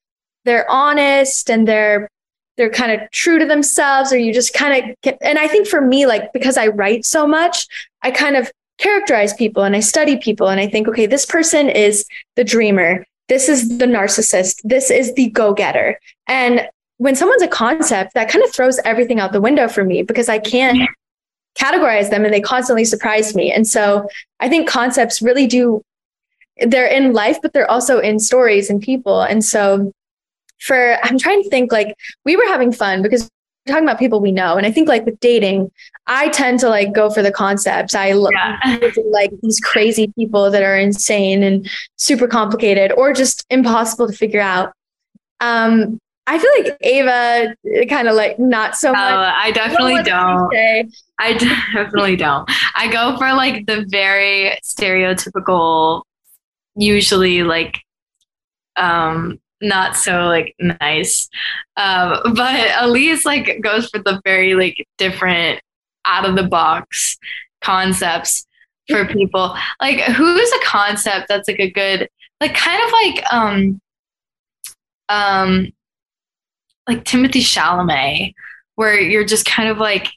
[0.43, 2.09] they're honest and they're
[2.57, 5.67] they're kind of true to themselves or you just kind of get and i think
[5.67, 7.67] for me like because i write so much
[8.01, 11.69] i kind of characterize people and i study people and i think okay this person
[11.69, 12.05] is
[12.35, 13.05] the dreamer.
[13.27, 14.61] This is the narcissist.
[14.63, 15.99] This is the go-getter.
[16.27, 20.01] And when someone's a concept that kind of throws everything out the window for me
[20.01, 20.89] because i can't
[21.59, 23.51] categorize them and they constantly surprise me.
[23.51, 24.07] And so
[24.39, 25.81] i think concepts really do
[26.65, 29.21] they're in life but they're also in stories and people.
[29.21, 29.91] And so
[30.59, 31.95] for I'm trying to think like
[32.25, 33.29] we were having fun because
[33.65, 34.57] we're talking about people we know.
[34.57, 35.71] And I think like with dating,
[36.07, 37.95] I tend to like go for the concepts.
[37.95, 38.79] I look yeah.
[39.11, 44.41] like these crazy people that are insane and super complicated or just impossible to figure
[44.41, 44.73] out.
[45.39, 45.99] Um,
[46.29, 47.55] I feel like Ava
[47.87, 48.99] kind of like not so much.
[48.99, 50.53] Oh, I definitely don't.
[51.19, 51.33] I
[51.73, 52.49] definitely don't.
[52.75, 56.03] I go for like the very stereotypical,
[56.75, 57.79] usually like
[58.75, 61.29] um not so like nice.
[61.75, 65.61] Um, but Elise like goes for the very like different
[66.05, 67.17] out of the box
[67.61, 68.45] concepts
[68.89, 69.55] for people.
[69.81, 73.81] Like who's a concept that's like a good like kind of like um
[75.09, 75.73] um
[76.87, 78.33] like Timothée Chalamet,
[78.75, 80.09] where you're just kind of like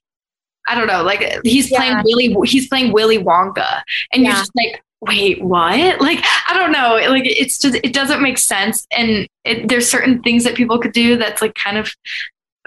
[0.68, 2.02] I don't know, like he's playing yeah.
[2.04, 3.82] Willy he's playing Willy Wonka
[4.12, 4.28] and yeah.
[4.28, 6.00] you're just like wait, what?
[6.00, 6.98] Like, I don't know.
[7.10, 8.86] Like, it's just, it doesn't make sense.
[8.96, 11.90] And it, there's certain things that people could do that's like kind of,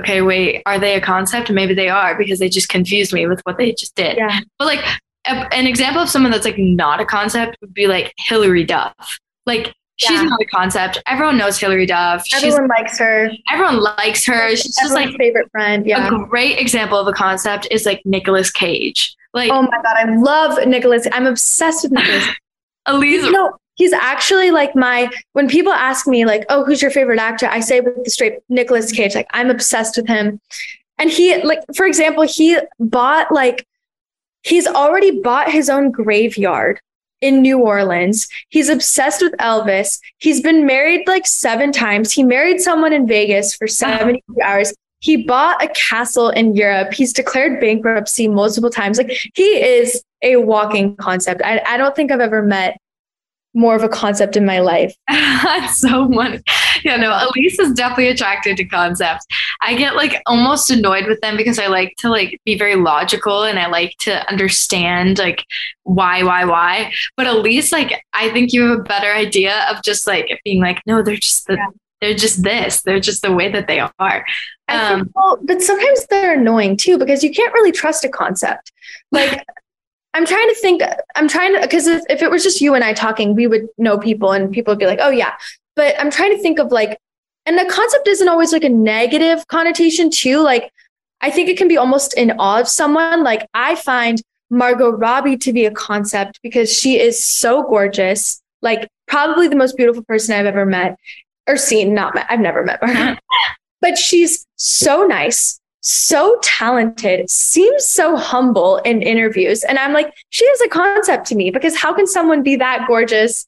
[0.02, 1.52] okay, wait, are they a concept?
[1.52, 4.18] Maybe they are because they just confused me with what they just did.
[4.18, 4.40] Yeah.
[4.58, 4.86] But like,
[5.26, 9.20] a, an example of someone that's like not a concept would be like Hilary Duff.
[9.46, 10.24] Like, She's yeah.
[10.24, 11.02] not a concept.
[11.06, 12.24] Everyone knows Hilary Duff.
[12.34, 13.30] Everyone She's, likes her.
[13.52, 14.50] Everyone likes her.
[14.56, 15.86] She's just like favorite friend.
[15.86, 16.08] Yeah.
[16.08, 19.16] A great example of a concept is like Nicolas Cage.
[19.34, 21.08] Like, oh my god, I love Nicolas.
[21.12, 22.28] I'm obsessed with Nicolas.
[22.86, 25.10] Elise, no, he's actually like my.
[25.34, 28.40] When people ask me like, "Oh, who's your favorite actor?" I say with the straight
[28.50, 29.16] Nicolas Cage.
[29.16, 30.40] Like, I'm obsessed with him.
[30.98, 33.66] And he, like, for example, he bought like,
[34.44, 36.80] he's already bought his own graveyard
[37.22, 38.28] in New Orleans.
[38.50, 40.00] He's obsessed with Elvis.
[40.18, 42.12] He's been married like seven times.
[42.12, 44.74] He married someone in Vegas for 72 hours.
[45.04, 46.94] He bought a castle in Europe.
[46.94, 48.98] He's declared bankruptcy multiple times.
[48.98, 51.42] Like he is a walking concept.
[51.44, 52.78] I, I don't think I've ever met
[53.54, 54.96] more of a concept in my life.
[55.10, 56.42] That's so funny.
[56.86, 59.26] Yeah, no, Elise is definitely attracted to concepts.
[59.62, 63.44] I get like almost annoyed with them because I like to like be very logical
[63.44, 65.44] and I like to understand like
[65.84, 66.94] why, why, why.
[67.18, 70.82] But Elise, like, I think you have a better idea of just like being like,
[70.86, 71.68] no, they're just the yeah
[72.04, 72.82] they're just this.
[72.82, 74.26] They're just the way that they are.
[74.68, 78.74] Um, think, well, but sometimes they're annoying too because you can't really trust a concept.
[79.12, 79.44] Like
[80.16, 80.84] i'm trying to think
[81.16, 83.68] i'm trying to because if, if it was just you and i talking we would
[83.80, 85.34] know people and people would be like oh yeah.
[85.76, 87.00] But i'm trying to think of like
[87.46, 90.42] and the concept isn't always like a negative connotation too.
[90.42, 90.72] Like
[91.22, 93.24] i think it can be almost in awe of someone.
[93.24, 98.42] Like i find margot robbie to be a concept because she is so gorgeous.
[98.62, 100.98] Like probably the most beautiful person i've ever met
[101.48, 102.26] or seen, not met.
[102.30, 103.18] I've never met her.
[103.82, 109.64] but she's so nice, so talented, seems so humble in interviews.
[109.64, 112.86] And I'm like, she is a concept to me because how can someone be that
[112.88, 113.46] gorgeous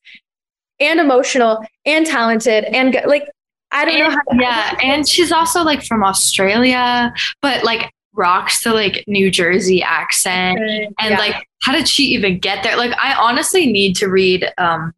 [0.80, 3.30] and emotional and talented and like
[3.72, 4.40] I don't and, know how.
[4.40, 10.60] yeah, and she's also like from Australia, but like rocks the like New Jersey accent.
[10.60, 11.18] And yeah.
[11.18, 12.78] like, how did she even get there?
[12.78, 14.94] Like, I honestly need to read um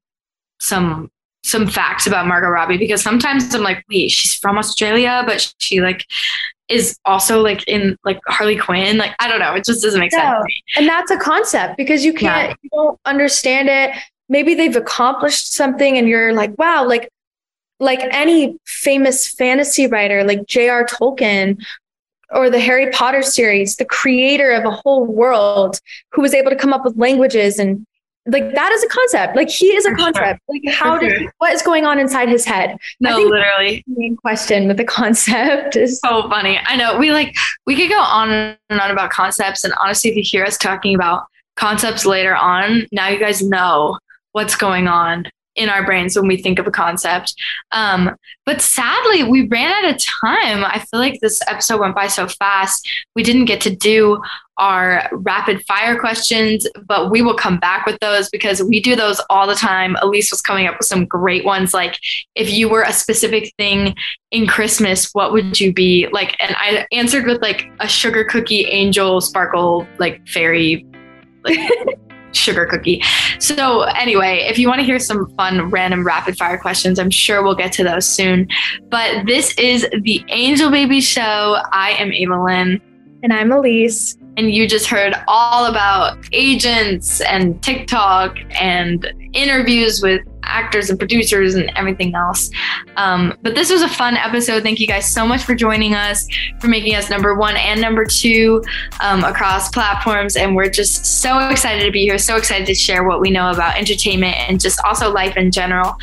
[0.60, 1.10] some
[1.48, 5.82] some facts about Margot Robbie because sometimes I'm like, wait, she's from Australia, but she
[5.82, 6.06] like
[6.68, 8.98] is also like in like Harley Quinn.
[8.98, 10.46] Like, I don't know, it just doesn't make sense.
[10.76, 12.56] And that's a concept because you can't, Yeah.
[12.62, 13.92] you don't understand it.
[14.28, 17.10] Maybe they've accomplished something and you're like, wow, like,
[17.80, 20.84] like any famous fantasy writer like J.R.
[20.86, 21.64] Tolkien
[22.32, 25.80] or the Harry Potter series, the creator of a whole world
[26.12, 27.86] who was able to come up with languages and
[28.28, 29.36] like that is a concept.
[29.36, 30.42] Like he is a concept.
[30.48, 31.34] Like how did sure.
[31.38, 32.78] what is going on inside his head?
[33.00, 33.84] No, literally.
[33.88, 36.60] the main question with the concept is so funny.
[36.66, 40.18] I know we like we could go on and on about concepts, and honestly, if
[40.18, 41.26] you hear us talking about
[41.56, 43.98] concepts later on, now you guys know
[44.34, 45.26] what's going on
[45.58, 47.36] in our brains when we think of a concept.
[47.72, 50.64] Um, but sadly, we ran out of time.
[50.64, 52.88] I feel like this episode went by so fast.
[53.16, 54.22] We didn't get to do
[54.58, 59.22] our rapid fire questions, but we will come back with those because we do those
[59.30, 59.96] all the time.
[60.02, 62.00] Elise was coming up with some great ones like
[62.36, 63.96] if you were a specific thing
[64.32, 66.08] in Christmas, what would you be?
[66.12, 70.86] Like, and I answered with like a sugar cookie angel sparkle, like fairy,
[71.44, 71.60] like
[72.34, 73.02] sugar cookie.
[73.40, 77.44] So, anyway, if you want to hear some fun, random rapid fire questions, I'm sure
[77.44, 78.48] we'll get to those soon.
[78.90, 81.58] But this is the Angel Baby Show.
[81.72, 82.82] I am Ava Lynn.
[83.24, 84.18] and I'm Elise.
[84.38, 91.56] And you just heard all about agents and TikTok and interviews with actors and producers
[91.56, 92.50] and everything else.
[92.96, 94.64] Um, but this was a fun episode.
[94.64, 96.28] Thank you guys so much for joining us,
[96.60, 98.64] for making us number one and number two
[99.02, 100.36] um, across platforms.
[100.36, 103.52] And we're just so excited to be here, so excited to share what we know
[103.52, 105.96] about entertainment and just also life in general.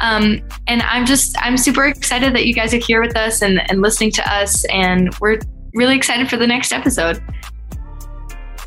[0.00, 3.68] Um, and I'm just, I'm super excited that you guys are here with us and,
[3.70, 4.64] and listening to us.
[4.66, 5.38] And we're
[5.74, 7.22] really excited for the next episode.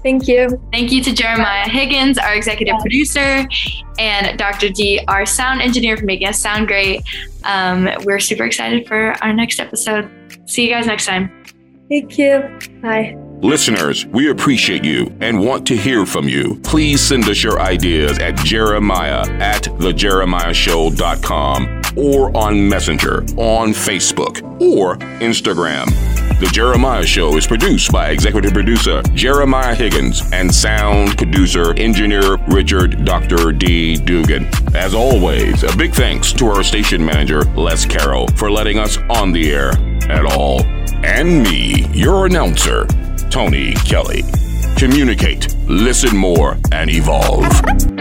[0.04, 0.62] Thank you.
[0.72, 3.48] Thank you to Jeremiah Higgins, our executive producer,
[4.00, 4.70] and Dr.
[4.70, 7.04] D, our sound engineer, for making us sound great.
[7.44, 10.10] Um, we're super excited for our next episode.
[10.46, 11.32] See you guys next time.
[11.90, 12.60] Thank you.
[12.82, 13.18] Bye.
[13.42, 16.60] Listeners, we appreciate you and want to hear from you.
[16.64, 24.98] Please send us your ideas at jeremiah at thejeremiahshow.com or on Messenger, on Facebook, or
[25.20, 25.88] Instagram.
[26.42, 33.06] The Jeremiah Show is produced by executive producer Jeremiah Higgins and sound producer engineer Richard
[33.06, 33.52] Dr.
[33.52, 33.96] D.
[33.96, 34.50] Dugan.
[34.76, 39.32] As always, a big thanks to our station manager Les Carroll for letting us on
[39.32, 39.70] the air
[40.10, 40.64] at all.
[41.06, 42.88] And me, your announcer,
[43.30, 44.24] Tony Kelly.
[44.78, 48.01] Communicate, listen more, and evolve.